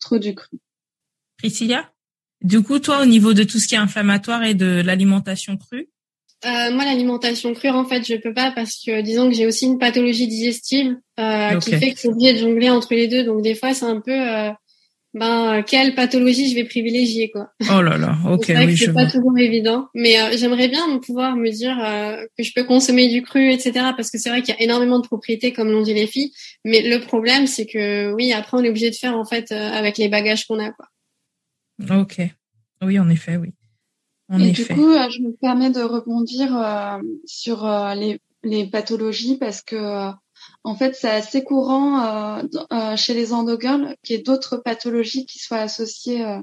trop 0.00 0.18
du 0.18 0.34
cru. 0.34 0.58
Priscilla? 1.36 1.90
Du 2.42 2.62
coup, 2.62 2.78
toi, 2.78 3.02
au 3.02 3.06
niveau 3.06 3.34
de 3.34 3.42
tout 3.42 3.58
ce 3.58 3.66
qui 3.66 3.74
est 3.74 3.78
inflammatoire 3.78 4.44
et 4.44 4.54
de 4.54 4.80
l'alimentation 4.84 5.56
crue, 5.56 5.88
Euh, 6.44 6.70
moi, 6.72 6.84
l'alimentation 6.84 7.52
crue, 7.52 7.68
en 7.70 7.84
fait, 7.84 8.06
je 8.06 8.14
peux 8.14 8.32
pas 8.32 8.52
parce 8.52 8.82
que 8.84 9.00
disons 9.00 9.28
que 9.28 9.34
j'ai 9.34 9.46
aussi 9.46 9.66
une 9.66 9.78
pathologie 9.78 10.28
digestive 10.28 10.96
euh, 11.18 11.58
qui 11.58 11.72
fait 11.72 11.90
que 11.90 11.96
je 11.96 12.00
suis 12.00 12.08
obligée 12.08 12.34
de 12.34 12.38
jongler 12.38 12.70
entre 12.70 12.94
les 12.94 13.08
deux. 13.08 13.24
Donc 13.24 13.42
des 13.42 13.54
fois, 13.54 13.74
c'est 13.74 13.86
un 13.86 14.00
peu 14.00 14.12
euh, 14.12 14.50
ben 15.14 15.62
quelle 15.62 15.94
pathologie 15.94 16.50
je 16.50 16.54
vais 16.54 16.64
privilégier 16.64 17.30
quoi. 17.30 17.50
oh 17.72 17.80
là 17.80 17.96
là, 17.96 18.16
ok, 18.30 18.44
c'est 18.44 18.54
vrai 18.54 18.66
oui, 18.66 18.72
que 18.72 18.78
je 18.78 18.90
vois. 18.90 19.04
pas 19.04 19.10
toujours 19.10 19.36
évident, 19.38 19.88
mais 19.94 20.20
euh, 20.20 20.36
j'aimerais 20.36 20.68
bien 20.68 20.98
pouvoir 20.98 21.36
me 21.36 21.50
dire 21.50 21.76
euh, 21.82 22.24
que 22.36 22.44
je 22.44 22.52
peux 22.54 22.64
consommer 22.64 23.08
du 23.08 23.22
cru, 23.22 23.50
etc. 23.50 23.72
Parce 23.96 24.10
que 24.10 24.18
c'est 24.18 24.28
vrai 24.28 24.42
qu'il 24.42 24.54
y 24.54 24.58
a 24.58 24.62
énormément 24.62 25.00
de 25.00 25.06
propriétés, 25.06 25.52
comme 25.52 25.70
l'ont 25.70 25.82
dit 25.82 25.94
les 25.94 26.06
filles. 26.06 26.32
Mais 26.64 26.82
le 26.82 27.00
problème, 27.00 27.46
c'est 27.46 27.66
que 27.66 28.12
oui, 28.12 28.32
après, 28.32 28.56
on 28.58 28.64
est 28.64 28.68
obligé 28.68 28.90
de 28.90 28.94
faire 28.94 29.16
en 29.16 29.24
fait 29.24 29.50
euh, 29.50 29.70
avec 29.72 29.98
les 29.98 30.08
bagages 30.08 30.46
qu'on 30.46 30.58
a 30.58 30.70
quoi. 30.70 30.86
Ok. 31.90 32.20
Oui, 32.82 32.98
en 32.98 33.08
effet, 33.08 33.36
oui. 33.36 33.54
En 34.30 34.38
Et 34.40 34.50
effet. 34.50 34.62
du 34.64 34.68
coup, 34.80 34.90
euh, 34.90 35.08
je 35.10 35.22
me 35.22 35.32
permets 35.32 35.70
de 35.70 35.80
rebondir 35.82 36.56
euh, 36.56 36.98
sur 37.24 37.64
euh, 37.66 37.94
les, 37.94 38.20
les 38.44 38.66
pathologies 38.66 39.36
parce 39.38 39.62
que 39.62 39.76
euh, 39.76 40.10
en 40.64 40.74
fait, 40.74 40.94
c'est 40.94 41.10
assez 41.10 41.42
courant 41.44 42.42
chez 42.96 43.14
les 43.14 43.32
endogirls 43.32 43.94
qu'il 44.02 44.16
y 44.16 44.18
ait 44.18 44.22
d'autres 44.22 44.56
pathologies 44.58 45.26
qui 45.26 45.38
soient 45.38 45.58
associées. 45.58 46.24
euh, 46.24 46.40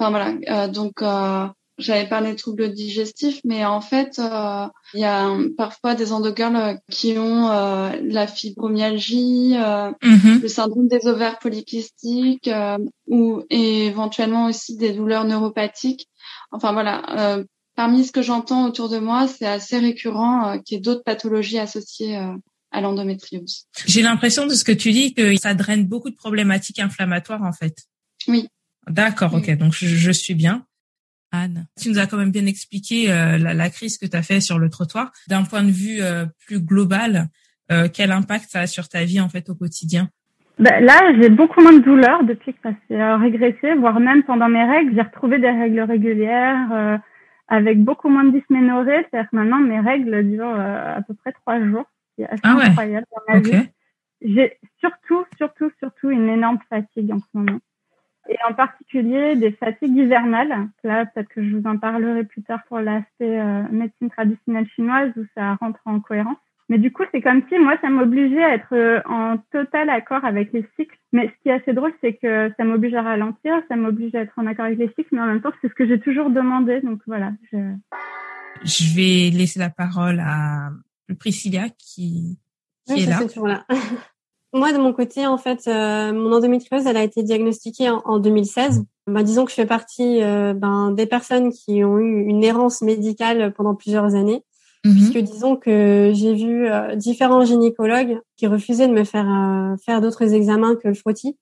Enfin 0.00 0.10
voilà, 0.10 0.34
euh, 0.48 0.68
donc 0.68 1.02
euh, 1.02 1.46
j'avais 1.76 2.08
parlé 2.08 2.30
de 2.32 2.36
troubles 2.36 2.72
digestifs, 2.72 3.40
mais 3.44 3.64
en 3.64 3.80
fait, 3.80 4.18
euh, 4.20 4.66
il 4.94 5.00
y 5.00 5.04
a 5.04 5.28
euh, 5.28 5.48
parfois 5.56 5.96
des 5.96 6.12
endogirls 6.12 6.78
qui 6.88 7.18
ont 7.18 7.50
euh, 7.50 7.90
la 8.02 8.26
fibromyalgie, 8.28 9.56
euh, 9.56 9.90
Mhm. 10.02 10.40
le 10.42 10.48
syndrome 10.48 10.88
des 10.88 11.06
ovaires 11.08 11.38
polykystiques 11.40 12.48
euh, 12.48 12.78
ou 13.08 13.42
et 13.50 13.86
éventuellement 13.86 14.46
aussi 14.46 14.76
des 14.76 14.92
douleurs 14.92 15.24
neuropathiques. 15.24 16.08
Enfin 16.50 16.72
voilà, 16.72 17.36
euh, 17.36 17.44
parmi 17.74 18.04
ce 18.04 18.12
que 18.12 18.22
j'entends 18.22 18.66
autour 18.66 18.88
de 18.88 18.98
moi, 18.98 19.28
c'est 19.28 19.46
assez 19.46 19.78
récurrent 19.78 20.48
euh, 20.48 20.58
qu'il 20.58 20.76
y 20.76 20.78
ait 20.78 20.82
d'autres 20.82 21.04
pathologies 21.04 21.58
associées 21.58 22.16
euh, 22.16 22.32
à 22.70 22.80
l'endométriose. 22.80 23.66
J'ai 23.86 24.02
l'impression 24.02 24.46
de 24.46 24.54
ce 24.54 24.64
que 24.64 24.72
tu 24.72 24.92
dis 24.92 25.14
que 25.14 25.36
ça 25.36 25.54
draine 25.54 25.86
beaucoup 25.86 26.10
de 26.10 26.16
problématiques 26.16 26.78
inflammatoires 26.78 27.42
en 27.42 27.52
fait. 27.52 27.76
Oui. 28.26 28.48
D'accord, 28.88 29.34
ok. 29.34 29.56
Donc 29.56 29.74
je, 29.74 30.10
suis 30.10 30.34
bien. 30.34 30.64
Anne, 31.30 31.66
tu 31.80 31.90
nous 31.90 31.98
as 31.98 32.06
quand 32.06 32.16
même 32.16 32.30
bien 32.30 32.46
expliqué 32.46 33.12
euh, 33.12 33.36
la, 33.38 33.70
crise 33.70 33.98
que 33.98 34.06
tu 34.06 34.16
as 34.16 34.22
fait 34.22 34.40
sur 34.40 34.58
le 34.58 34.70
trottoir. 34.70 35.12
D'un 35.28 35.44
point 35.44 35.62
de 35.62 35.70
vue 35.70 36.00
euh, 36.02 36.26
plus 36.46 36.60
global, 36.60 37.28
euh, 37.70 37.88
quel 37.92 38.12
impact 38.12 38.50
ça 38.50 38.60
a 38.60 38.66
sur 38.66 38.88
ta 38.88 39.04
vie 39.04 39.20
en 39.20 39.28
fait 39.28 39.50
au 39.50 39.54
quotidien? 39.54 40.10
Ben, 40.58 40.84
Là, 40.84 41.12
j'ai 41.20 41.28
beaucoup 41.28 41.60
moins 41.60 41.72
de 41.72 41.84
douleurs 41.84 42.24
depuis 42.24 42.54
que 42.54 42.60
ça 42.62 42.70
s'est 42.88 43.14
régressé, 43.14 43.74
voire 43.74 44.00
même 44.00 44.22
pendant 44.22 44.48
mes 44.48 44.64
règles, 44.64 44.94
j'ai 44.94 45.02
retrouvé 45.02 45.38
des 45.38 45.50
règles 45.50 45.80
régulières 45.80 47.00
avec 47.48 47.82
beaucoup 47.82 48.08
moins 48.08 48.24
de 48.24 48.38
dysménorrhée. 48.38 49.06
C'est-à-dire 49.10 49.30
que 49.30 49.36
maintenant, 49.36 49.60
mes 49.60 49.80
règles 49.80 50.28
durent 50.28 50.58
à 50.58 51.00
peu 51.06 51.14
près 51.14 51.32
trois 51.32 51.60
jours. 51.60 51.84
C'est 52.16 52.26
assez 52.26 52.40
ah 52.42 52.58
incroyable 52.60 53.06
dans 53.12 53.34
ma 53.34 53.40
vie. 53.40 53.68
J'ai 54.20 54.58
surtout, 54.80 55.24
surtout, 55.36 55.70
surtout 55.78 56.10
une 56.10 56.28
énorme 56.28 56.58
fatigue 56.68 57.12
en 57.12 57.18
ce 57.18 57.26
moment 57.34 57.58
et 58.28 58.36
en 58.48 58.52
particulier 58.52 59.36
des 59.36 59.52
fatigues 59.52 59.96
hivernales. 59.96 60.68
Là, 60.84 61.06
peut-être 61.06 61.28
que 61.28 61.42
je 61.42 61.56
vous 61.56 61.66
en 61.66 61.78
parlerai 61.78 62.24
plus 62.24 62.42
tard 62.42 62.60
pour 62.68 62.78
l'aspect 62.78 63.40
euh, 63.40 63.62
médecine 63.70 64.10
traditionnelle 64.10 64.68
chinoise 64.76 65.10
où 65.16 65.24
ça 65.34 65.54
rentre 65.54 65.80
en 65.86 66.00
cohérence. 66.00 66.36
Mais 66.68 66.78
du 66.78 66.92
coup, 66.92 67.02
c'est 67.12 67.22
comme 67.22 67.42
si 67.48 67.58
moi, 67.58 67.76
ça 67.80 67.88
m'obligeait 67.88 68.44
à 68.44 68.54
être 68.54 68.74
euh, 68.74 69.00
en 69.06 69.38
total 69.52 69.88
accord 69.88 70.24
avec 70.24 70.52
les 70.52 70.66
cycles. 70.76 70.98
Mais 71.12 71.28
ce 71.28 71.42
qui 71.42 71.48
est 71.48 71.52
assez 71.52 71.72
drôle, 71.72 71.94
c'est 72.02 72.14
que 72.14 72.52
ça 72.56 72.64
m'oblige 72.64 72.94
à 72.94 73.02
ralentir, 73.02 73.54
ça 73.68 73.76
m'oblige 73.76 74.14
à 74.14 74.20
être 74.20 74.34
en 74.36 74.46
accord 74.46 74.66
avec 74.66 74.78
les 74.78 74.88
cycles, 74.88 75.08
mais 75.12 75.20
en 75.20 75.26
même 75.26 75.40
temps, 75.40 75.52
c'est 75.62 75.68
ce 75.68 75.74
que 75.74 75.86
j'ai 75.86 75.98
toujours 75.98 76.28
demandé. 76.28 76.80
Donc 76.82 77.00
voilà. 77.06 77.32
Je... 77.50 77.56
je 78.64 78.96
vais 78.96 79.30
laisser 79.30 79.58
la 79.58 79.70
parole 79.70 80.20
à 80.20 80.70
Priscilla 81.18 81.68
qui, 81.78 82.38
qui 82.86 83.04
est 83.04 83.06
là. 83.06 83.20
là. 83.44 83.66
Moi, 84.54 84.72
de 84.72 84.78
mon 84.78 84.94
côté, 84.94 85.26
en 85.26 85.36
fait, 85.36 85.66
euh, 85.66 86.12
mon 86.12 86.32
endométriose, 86.32 86.86
elle 86.86 86.96
a 86.96 87.02
été 87.02 87.22
diagnostiquée 87.22 87.90
en, 87.90 88.18
2016. 88.18 88.84
Bah, 89.06 89.22
disons 89.22 89.44
que 89.44 89.50
je 89.50 89.56
fais 89.56 89.66
partie 89.66 90.22
euh, 90.22 90.54
ben, 90.54 90.90
des 90.92 91.06
personnes 91.06 91.52
qui 91.52 91.84
ont 91.84 91.98
eu 91.98 92.24
une 92.26 92.42
errance 92.42 92.80
médicale 92.80 93.52
pendant 93.52 93.74
plusieurs 93.74 94.14
années, 94.14 94.42
mhm. 94.84 94.94
puisque 94.94 95.18
disons 95.18 95.56
que 95.56 96.12
j'ai 96.14 96.34
vu 96.34 96.66
euh, 96.66 96.94
différents 96.96 97.44
gynécologues 97.44 98.18
qui 98.36 98.46
refusaient 98.46 98.88
de 98.88 98.92
me 98.92 99.04
faire 99.04 99.26
faire 99.84 100.00
d'autres 100.00 100.34
examens 100.34 100.76
que 100.76 100.88
le 100.88 100.94
frottis, 100.94 101.36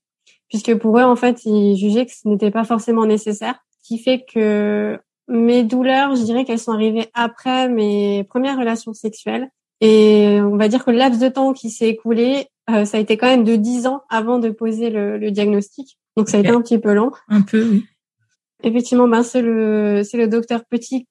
puisque 0.48 0.74
pour 0.76 0.98
eux, 0.98 1.02
en 1.02 1.16
fait, 1.16 1.44
ils 1.44 1.76
jugeaient 1.76 2.06
que 2.06 2.12
ce 2.12 2.28
n'était 2.28 2.50
pas 2.50 2.64
forcément 2.64 3.06
nécessaire, 3.06 3.56
ce 3.82 3.88
qui 3.88 3.98
fait 3.98 4.24
que 4.32 4.98
mes 5.28 5.64
douleurs, 5.64 6.14
je 6.14 6.22
dirais 6.22 6.44
qu'elles 6.44 6.58
sont 6.58 6.72
arrivées 6.72 7.08
après 7.14 7.68
mes 7.68 8.24
premières 8.24 8.58
relations 8.58 8.94
sexuelles. 8.94 9.48
Et 9.80 10.38
on 10.40 10.56
va 10.56 10.68
dire 10.68 10.84
que 10.84 10.90
le 10.90 10.96
laps 10.96 11.20
de 11.20 11.28
temps 11.28 11.52
qui 11.52 11.68
s'est 11.68 11.88
écoulé 11.88 12.48
euh, 12.68 12.84
ça 12.84 12.96
a 12.96 13.00
été 13.00 13.16
quand 13.16 13.28
même 13.28 13.44
de 13.44 13.56
10 13.56 13.86
ans 13.86 14.02
avant 14.08 14.38
de 14.38 14.50
poser 14.50 14.90
le, 14.90 15.18
le 15.18 15.30
diagnostic. 15.30 15.98
Donc 16.16 16.28
ça 16.28 16.38
a 16.38 16.40
été 16.40 16.48
un 16.48 16.60
petit 16.60 16.78
peu 16.78 16.94
long. 16.94 17.12
Un 17.28 17.42
peu, 17.42 17.62
oui. 17.62 17.86
Effectivement, 18.62 19.06
ben 19.06 19.22
c'est 19.22 19.42
le 19.42 20.02
c'est 20.02 20.16
le 20.16 20.28
docteur 20.28 20.64
Petit, 20.64 21.06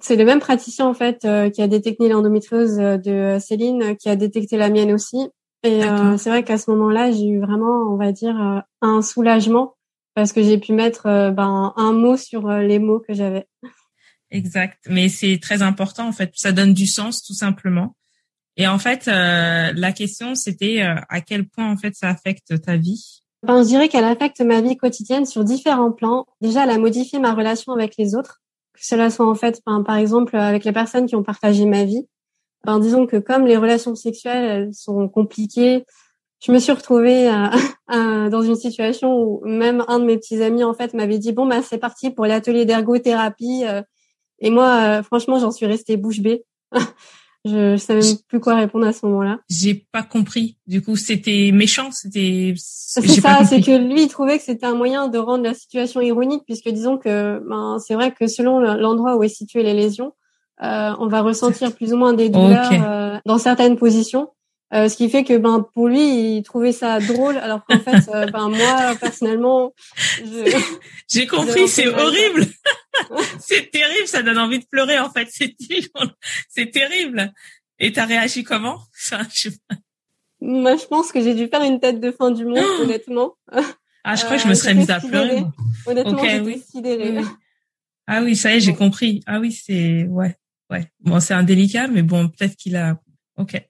c'est 0.00 0.16
le 0.16 0.24
même 0.24 0.40
praticien 0.40 0.86
en 0.86 0.94
fait 0.94 1.24
euh, 1.24 1.50
qui 1.50 1.62
a 1.62 1.68
détecté 1.68 2.08
l'endométriose 2.08 2.78
euh, 2.78 2.96
de 2.96 3.38
Céline, 3.40 3.96
qui 3.96 4.08
a 4.08 4.16
détecté 4.16 4.56
la 4.56 4.70
mienne 4.70 4.92
aussi. 4.92 5.28
Et 5.64 5.82
c'est 6.18 6.28
vrai 6.28 6.42
qu'à 6.42 6.58
ce 6.58 6.68
moment-là, 6.72 7.12
j'ai 7.12 7.28
eu 7.28 7.40
vraiment, 7.40 7.92
on 7.92 7.96
va 7.96 8.10
dire, 8.10 8.64
un 8.80 9.00
soulagement 9.00 9.76
parce 10.16 10.32
que 10.32 10.42
j'ai 10.42 10.58
pu 10.58 10.72
mettre 10.72 11.04
ben 11.30 11.72
un 11.76 11.92
mot 11.92 12.16
sur 12.16 12.48
les 12.48 12.80
mots 12.80 12.98
que 12.98 13.14
j'avais. 13.14 13.46
Exact, 14.32 14.80
mais 14.88 15.08
c'est 15.08 15.38
très 15.40 15.62
important 15.62 16.08
en 16.08 16.12
fait. 16.12 16.32
Ça 16.34 16.50
donne 16.50 16.74
du 16.74 16.88
sens 16.88 17.22
tout 17.22 17.34
simplement. 17.34 17.94
Et 18.56 18.66
en 18.66 18.78
fait, 18.78 19.08
euh, 19.08 19.72
la 19.74 19.92
question, 19.92 20.34
c'était 20.34 20.82
euh, 20.82 20.96
à 21.08 21.20
quel 21.20 21.48
point 21.48 21.70
en 21.70 21.76
fait 21.76 21.94
ça 21.94 22.08
affecte 22.08 22.60
ta 22.60 22.76
vie? 22.76 23.22
Ben, 23.46 23.62
Je 23.62 23.68
dirais 23.68 23.88
qu'elle 23.88 24.04
affecte 24.04 24.40
ma 24.40 24.60
vie 24.60 24.76
quotidienne 24.76 25.26
sur 25.26 25.44
différents 25.44 25.92
plans. 25.92 26.26
Déjà, 26.40 26.64
elle 26.64 26.70
a 26.70 26.78
modifié 26.78 27.18
ma 27.18 27.34
relation 27.34 27.72
avec 27.72 27.94
les 27.98 28.14
autres, 28.14 28.41
que 28.74 28.80
cela 28.80 29.10
soit 29.10 29.28
en 29.28 29.34
fait, 29.34 29.62
par 29.64 29.96
exemple, 29.96 30.36
avec 30.36 30.64
les 30.64 30.72
personnes 30.72 31.06
qui 31.06 31.16
ont 31.16 31.22
partagé 31.22 31.66
ma 31.66 31.84
vie. 31.84 32.06
Ben, 32.64 32.78
disons 32.78 33.06
que 33.06 33.16
comme 33.16 33.46
les 33.46 33.56
relations 33.56 33.94
sexuelles 33.94 34.44
elles 34.44 34.74
sont 34.74 35.08
compliquées, 35.08 35.84
je 36.44 36.52
me 36.52 36.58
suis 36.58 36.72
retrouvée 36.72 37.26
dans 37.88 38.42
une 38.42 38.56
situation 38.56 39.14
où 39.16 39.40
même 39.44 39.84
un 39.88 39.98
de 39.98 40.04
mes 40.04 40.16
petits 40.16 40.42
amis 40.42 40.64
en 40.64 40.74
fait 40.74 40.94
m'avait 40.94 41.18
dit 41.18 41.32
bon 41.32 41.46
bah 41.46 41.62
c'est 41.62 41.78
parti 41.78 42.10
pour 42.10 42.26
l'atelier 42.26 42.64
d'ergothérapie 42.64 43.64
euh, 43.64 43.82
et 44.38 44.50
moi 44.50 45.02
franchement 45.02 45.38
j'en 45.38 45.50
suis 45.50 45.66
restée 45.66 45.96
bouche 45.96 46.20
bée 46.20 46.44
Je, 47.44 47.72
je 47.72 47.76
savais 47.76 48.00
même 48.00 48.16
plus 48.28 48.38
quoi 48.38 48.54
répondre 48.54 48.86
à 48.86 48.92
ce 48.92 49.04
moment-là. 49.06 49.40
J'ai 49.50 49.86
pas 49.90 50.02
compris. 50.02 50.58
Du 50.66 50.80
coup, 50.80 50.96
c'était 50.96 51.50
méchant, 51.52 51.90
c'était. 51.90 52.54
C'est 52.56 53.06
ça, 53.20 53.44
c'est 53.44 53.60
que 53.60 53.76
lui, 53.76 54.04
il 54.04 54.08
trouvait 54.08 54.38
que 54.38 54.44
c'était 54.44 54.66
un 54.66 54.74
moyen 54.74 55.08
de 55.08 55.18
rendre 55.18 55.42
la 55.42 55.54
situation 55.54 56.00
ironique, 56.00 56.44
puisque 56.46 56.68
disons 56.68 56.98
que 56.98 57.42
ben, 57.48 57.78
c'est 57.84 57.94
vrai 57.94 58.12
que 58.12 58.26
selon 58.26 58.60
l'endroit 58.60 59.16
où 59.16 59.24
est 59.24 59.28
située 59.28 59.62
les 59.62 59.74
lésions, 59.74 60.12
euh, 60.62 60.92
on 61.00 61.08
va 61.08 61.22
ressentir 61.22 61.74
plus 61.74 61.92
ou 61.92 61.96
moins 61.96 62.12
des 62.12 62.28
douleurs 62.28 62.70
euh, 62.72 63.18
dans 63.26 63.38
certaines 63.38 63.76
positions. 63.76 64.28
Euh, 64.74 64.88
ce 64.88 64.96
qui 64.96 65.10
fait 65.10 65.22
que 65.22 65.36
ben 65.36 65.66
pour 65.74 65.86
lui 65.86 66.36
il 66.36 66.42
trouvait 66.42 66.72
ça 66.72 66.98
drôle 66.98 67.36
alors 67.36 67.60
qu'en 67.66 67.78
fait 67.78 68.10
euh, 68.10 68.24
ben 68.32 68.48
moi 68.48 68.94
personnellement 68.98 69.74
j'ai 71.08 71.26
compris 71.26 71.68
c'est 71.68 71.88
horrible 71.88 72.46
c'est 73.40 73.70
terrible 73.70 74.06
ça 74.06 74.22
donne 74.22 74.38
envie 74.38 74.58
de 74.58 74.66
pleurer 74.66 74.98
en 74.98 75.10
fait. 75.10 75.28
C'est 75.30 75.54
c'est 76.48 76.70
terrible. 76.70 77.32
Et 77.78 77.92
t'as 77.92 78.06
réagi 78.06 78.44
comment? 78.44 78.80
Je... 79.32 79.48
moi 80.40 80.76
je 80.76 80.86
pense 80.86 81.12
que 81.12 81.22
j'ai 81.22 81.34
dû 81.34 81.48
faire 81.48 81.62
une 81.62 81.80
tête 81.80 82.00
de 82.00 82.10
fin 82.10 82.30
du 82.30 82.44
monde 82.44 82.64
honnêtement. 82.80 83.36
Ah 84.04 84.16
je 84.16 84.24
crois 84.24 84.36
que 84.36 84.42
je 84.42 84.48
me 84.48 84.54
serais 84.54 84.74
mise 84.74 84.90
à 84.90 85.00
pleurer 85.00 85.44
honnêtement 85.86 86.18
okay, 86.18 86.40
oui. 86.40 86.62
sidérée. 86.70 87.20
Ah 88.06 88.22
oui 88.22 88.36
ça 88.36 88.52
y 88.52 88.56
est 88.56 88.60
j'ai 88.60 88.74
compris. 88.74 89.22
Ah 89.26 89.40
oui 89.40 89.52
c'est 89.52 90.04
ouais 90.04 90.36
ouais. 90.70 90.90
Bon 91.00 91.20
c'est 91.20 91.34
indélicat 91.34 91.88
mais 91.88 92.02
bon 92.02 92.28
peut-être 92.28 92.56
qu'il 92.56 92.76
a 92.76 93.00
ok 93.36 93.62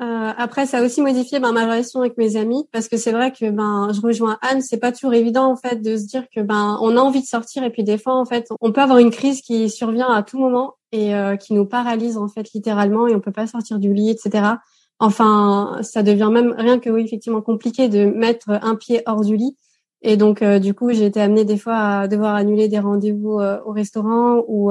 euh, 0.00 0.32
après, 0.36 0.66
ça 0.66 0.78
a 0.78 0.84
aussi 0.84 1.02
modifié 1.02 1.40
ben, 1.40 1.50
ma 1.50 1.64
relation 1.64 2.00
avec 2.00 2.16
mes 2.18 2.36
amis 2.36 2.68
parce 2.70 2.88
que 2.88 2.96
c'est 2.96 3.10
vrai 3.10 3.32
que 3.32 3.50
ben 3.50 3.90
je 3.92 4.00
rejoins 4.00 4.38
Anne, 4.42 4.60
c'est 4.60 4.78
pas 4.78 4.92
toujours 4.92 5.12
évident 5.12 5.50
en 5.50 5.56
fait 5.56 5.82
de 5.82 5.96
se 5.96 6.06
dire 6.06 6.24
que 6.32 6.40
ben 6.40 6.78
on 6.80 6.96
a 6.96 7.00
envie 7.00 7.20
de 7.20 7.26
sortir 7.26 7.64
et 7.64 7.70
puis 7.70 7.82
des 7.82 7.98
fois 7.98 8.14
en 8.14 8.24
fait 8.24 8.46
on 8.60 8.70
peut 8.70 8.80
avoir 8.80 8.98
une 8.98 9.10
crise 9.10 9.42
qui 9.42 9.68
survient 9.68 10.08
à 10.08 10.22
tout 10.22 10.38
moment 10.38 10.74
et 10.92 11.16
euh, 11.16 11.34
qui 11.34 11.52
nous 11.52 11.66
paralyse 11.66 12.16
en 12.16 12.28
fait 12.28 12.52
littéralement 12.52 13.08
et 13.08 13.14
on 13.16 13.20
peut 13.20 13.32
pas 13.32 13.48
sortir 13.48 13.80
du 13.80 13.92
lit, 13.92 14.10
etc. 14.10 14.44
Enfin, 15.00 15.78
ça 15.82 16.04
devient 16.04 16.30
même 16.32 16.54
rien 16.56 16.78
que 16.78 16.90
oui 16.90 17.02
effectivement 17.02 17.42
compliqué 17.42 17.88
de 17.88 18.04
mettre 18.04 18.50
un 18.50 18.76
pied 18.76 19.02
hors 19.06 19.24
du 19.24 19.36
lit. 19.36 19.56
Et 20.02 20.16
donc 20.16 20.42
euh, 20.42 20.60
du 20.60 20.74
coup 20.74 20.92
j'ai 20.92 21.06
été 21.06 21.20
amenée 21.20 21.44
des 21.44 21.58
fois 21.58 21.76
à 21.76 22.08
devoir 22.08 22.36
annuler 22.36 22.68
des 22.68 22.78
rendez-vous 22.78 23.40
au 23.40 23.72
restaurant 23.72 24.44
ou 24.46 24.70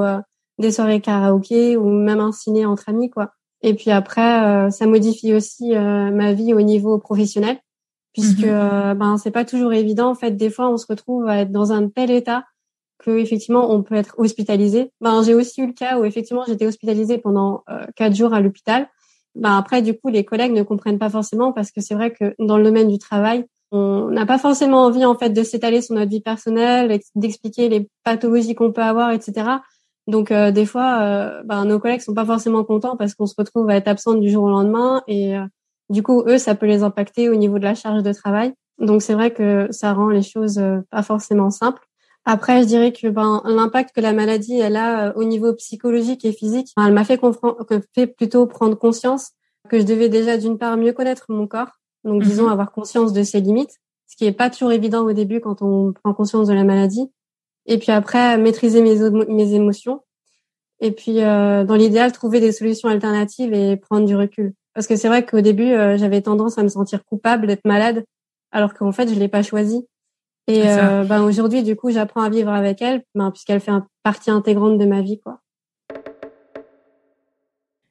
des 0.58 0.72
soirées 0.72 1.02
karaoké 1.02 1.76
ou 1.76 1.90
même 1.90 2.20
un 2.20 2.32
ciné 2.32 2.64
entre 2.64 2.88
amis 2.88 3.10
quoi. 3.10 3.32
Et 3.62 3.74
puis 3.74 3.90
après, 3.90 4.44
euh, 4.44 4.70
ça 4.70 4.86
modifie 4.86 5.34
aussi 5.34 5.74
euh, 5.74 6.10
ma 6.10 6.32
vie 6.32 6.54
au 6.54 6.60
niveau 6.60 6.98
professionnel, 6.98 7.58
puisque 8.12 8.40
mhm. 8.40 8.50
euh, 8.50 8.94
ben 8.94 9.16
c'est 9.18 9.30
pas 9.30 9.44
toujours 9.44 9.72
évident. 9.72 10.10
En 10.10 10.14
fait, 10.14 10.32
des 10.32 10.50
fois, 10.50 10.70
on 10.70 10.76
se 10.76 10.86
retrouve 10.86 11.26
à 11.26 11.38
être 11.38 11.50
dans 11.50 11.72
un 11.72 11.88
tel 11.88 12.10
état 12.10 12.44
que 12.98 13.18
effectivement, 13.18 13.72
on 13.72 13.82
peut 13.82 13.94
être 13.94 14.14
hospitalisé. 14.18 14.92
Ben 15.00 15.22
j'ai 15.22 15.34
aussi 15.34 15.60
eu 15.62 15.66
le 15.66 15.72
cas 15.72 15.98
où 15.98 16.04
effectivement 16.04 16.44
j'étais 16.46 16.66
hospitalisée 16.66 17.18
pendant 17.18 17.62
quatre 17.94 18.16
jours 18.16 18.34
à 18.34 18.40
l'hôpital. 18.40 18.88
Ben 19.36 19.56
après, 19.56 19.82
du 19.82 19.96
coup, 19.96 20.08
les 20.08 20.24
collègues 20.24 20.52
ne 20.52 20.64
comprennent 20.64 20.98
pas 20.98 21.10
forcément 21.10 21.52
parce 21.52 21.70
que 21.70 21.80
c'est 21.80 21.94
vrai 21.94 22.12
que 22.12 22.34
dans 22.40 22.58
le 22.58 22.64
domaine 22.64 22.88
du 22.88 22.98
travail, 22.98 23.44
on 23.70 24.08
n'a 24.08 24.26
pas 24.26 24.38
forcément 24.38 24.84
envie 24.84 25.04
en 25.04 25.14
fait 25.14 25.30
de 25.30 25.42
s'étaler 25.42 25.82
sur 25.82 25.94
notre 25.94 26.10
vie 26.10 26.20
personnelle, 26.20 26.98
d'expliquer 27.14 27.68
les 27.68 27.88
pathologies 28.02 28.54
qu'on 28.54 28.72
peut 28.72 28.82
avoir, 28.82 29.12
etc. 29.12 29.46
Donc 30.08 30.32
euh, 30.32 30.50
des 30.50 30.64
fois, 30.64 31.02
euh, 31.02 31.42
ben, 31.44 31.66
nos 31.66 31.78
collègues 31.78 32.00
sont 32.00 32.14
pas 32.14 32.24
forcément 32.24 32.64
contents 32.64 32.96
parce 32.96 33.14
qu'on 33.14 33.26
se 33.26 33.34
retrouve 33.36 33.68
à 33.68 33.76
être 33.76 33.88
absente 33.88 34.20
du 34.20 34.30
jour 34.30 34.44
au 34.44 34.48
lendemain 34.48 35.02
et 35.06 35.36
euh, 35.36 35.44
du 35.90 36.02
coup 36.02 36.22
eux 36.26 36.38
ça 36.38 36.54
peut 36.54 36.66
les 36.66 36.82
impacter 36.82 37.28
au 37.28 37.34
niveau 37.34 37.58
de 37.58 37.64
la 37.64 37.74
charge 37.74 38.02
de 38.02 38.12
travail. 38.14 38.54
Donc 38.78 39.02
c'est 39.02 39.12
vrai 39.12 39.32
que 39.32 39.68
ça 39.70 39.92
rend 39.92 40.08
les 40.08 40.22
choses 40.22 40.60
pas 40.90 41.02
forcément 41.02 41.50
simples. 41.50 41.82
Après, 42.24 42.62
je 42.62 42.66
dirais 42.66 42.92
que 42.92 43.08
ben, 43.08 43.42
l'impact 43.44 43.94
que 43.94 44.00
la 44.00 44.14
maladie 44.14 44.58
elle 44.58 44.76
a 44.76 45.14
au 45.16 45.24
niveau 45.24 45.52
psychologique 45.54 46.24
et 46.24 46.32
physique, 46.32 46.72
elle 46.78 46.92
m'a 46.94 47.04
fait, 47.04 47.20
fait 47.94 48.06
plutôt 48.06 48.46
prendre 48.46 48.76
conscience 48.76 49.32
que 49.68 49.78
je 49.78 49.84
devais 49.84 50.08
déjà 50.08 50.38
d'une 50.38 50.56
part 50.56 50.78
mieux 50.78 50.92
connaître 50.92 51.26
mon 51.28 51.46
corps, 51.46 51.72
donc 52.04 52.22
disons 52.22 52.44
mhm. 52.44 52.52
avoir 52.52 52.72
conscience 52.72 53.12
de 53.12 53.22
ses 53.22 53.40
limites, 53.40 53.76
ce 54.06 54.16
qui 54.16 54.24
est 54.24 54.32
pas 54.32 54.48
toujours 54.48 54.72
évident 54.72 55.04
au 55.04 55.12
début 55.12 55.40
quand 55.40 55.60
on 55.60 55.92
prend 55.92 56.14
conscience 56.14 56.48
de 56.48 56.54
la 56.54 56.64
maladie. 56.64 57.10
Et 57.68 57.78
puis 57.78 57.92
après, 57.92 58.38
maîtriser 58.38 58.82
mes, 58.82 58.96
mes 59.28 59.54
émotions. 59.54 60.00
Et 60.80 60.90
puis, 60.90 61.22
euh, 61.22 61.64
dans 61.64 61.74
l'idéal, 61.74 62.10
trouver 62.12 62.40
des 62.40 62.50
solutions 62.50 62.88
alternatives 62.88 63.52
et 63.52 63.76
prendre 63.76 64.06
du 64.06 64.16
recul. 64.16 64.54
Parce 64.74 64.86
que 64.86 64.96
c'est 64.96 65.08
vrai 65.08 65.26
qu'au 65.26 65.42
début, 65.42 65.72
euh, 65.72 65.98
j'avais 65.98 66.22
tendance 66.22 66.56
à 66.56 66.62
me 66.62 66.68
sentir 66.68 67.04
coupable 67.04 67.46
d'être 67.46 67.66
malade, 67.66 68.04
alors 68.52 68.72
qu'en 68.72 68.90
fait, 68.90 69.12
je 69.12 69.18
l'ai 69.18 69.28
pas 69.28 69.42
choisi. 69.42 69.86
Et 70.46 70.62
euh, 70.64 71.04
ben 71.04 71.22
aujourd'hui, 71.24 71.62
du 71.62 71.76
coup, 71.76 71.90
j'apprends 71.90 72.22
à 72.22 72.30
vivre 72.30 72.50
avec 72.50 72.80
elle, 72.80 73.02
ben, 73.14 73.30
puisqu'elle 73.30 73.60
fait 73.60 73.72
partie 74.02 74.30
intégrante 74.30 74.78
de 74.78 74.86
ma 74.86 75.02
vie, 75.02 75.20
quoi. 75.20 75.40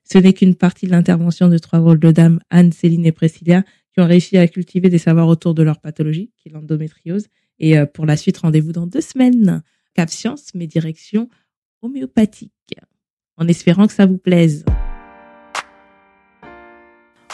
Ce 0.09 0.17
n'est 0.17 0.33
qu'une 0.33 0.55
partie 0.55 0.87
de 0.87 0.91
l'intervention 0.91 1.49
de 1.49 1.57
trois 1.57 1.79
rôles 1.79 1.99
de 1.99 2.11
dames, 2.11 2.39
Anne, 2.49 2.71
Céline 2.71 3.05
et 3.05 3.11
Priscilla, 3.11 3.63
qui 3.93 3.99
ont 3.99 4.07
réussi 4.07 4.37
à 4.37 4.47
cultiver 4.47 4.89
des 4.89 4.97
savoirs 4.97 5.27
autour 5.27 5.53
de 5.53 5.61
leur 5.61 5.79
pathologie, 5.81 6.31
qui 6.37 6.47
est 6.47 6.51
l'endométriose, 6.51 7.27
Et 7.59 7.75
pour 7.93 8.05
la 8.05 8.17
suite, 8.17 8.37
rendez-vous 8.37 8.71
dans 8.71 8.87
deux 8.87 9.01
semaines. 9.01 9.63
Cap 9.93 10.09
Science, 10.09 10.53
mes 10.53 10.67
directions 10.67 11.29
homéopathiques. 11.81 12.51
En 13.37 13.47
espérant 13.47 13.87
que 13.87 13.93
ça 13.93 14.05
vous 14.05 14.17
plaise 14.17 14.63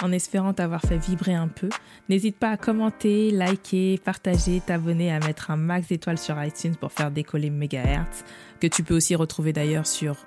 en 0.04 0.12
espérant 0.12 0.54
t'avoir 0.54 0.82
fait 0.82 0.98
vibrer 0.98 1.34
un 1.34 1.48
peu. 1.48 1.70
N'hésite 2.10 2.36
pas 2.36 2.52
à 2.52 2.58
commenter, 2.58 3.32
liker, 3.32 3.98
partager, 4.04 4.62
t'abonner, 4.66 5.12
à 5.12 5.20
mettre 5.20 5.50
un 5.50 5.56
max 5.56 5.88
d'étoiles 5.88 6.18
sur 6.18 6.42
iTunes 6.44 6.76
pour 6.76 6.92
faire 6.92 7.10
décoller 7.10 7.50
Megahertz, 7.50 8.26
que 8.60 8.68
tu 8.68 8.84
peux 8.84 8.96
aussi 8.96 9.16
retrouver 9.16 9.54
d'ailleurs 9.54 9.88
sur 9.88 10.18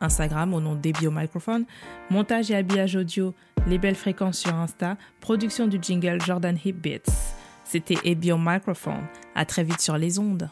Instagram 0.00 0.54
au 0.54 0.60
nom 0.60 0.74
d'Ebio 0.74 1.10
Microphone, 1.10 1.64
montage 2.10 2.50
et 2.50 2.56
habillage 2.56 2.94
audio, 2.94 3.34
les 3.66 3.78
belles 3.78 3.94
fréquences 3.96 4.38
sur 4.38 4.54
Insta, 4.54 4.96
production 5.20 5.66
du 5.66 5.78
jingle 5.80 6.20
Jordan 6.20 6.56
Hip 6.64 6.74
Beats. 6.74 7.43
C'était 7.64 7.96
Ebio 8.04 8.36
Microphone. 8.38 9.06
À 9.34 9.44
très 9.44 9.64
vite 9.64 9.80
sur 9.80 9.96
les 9.96 10.18
ondes. 10.18 10.50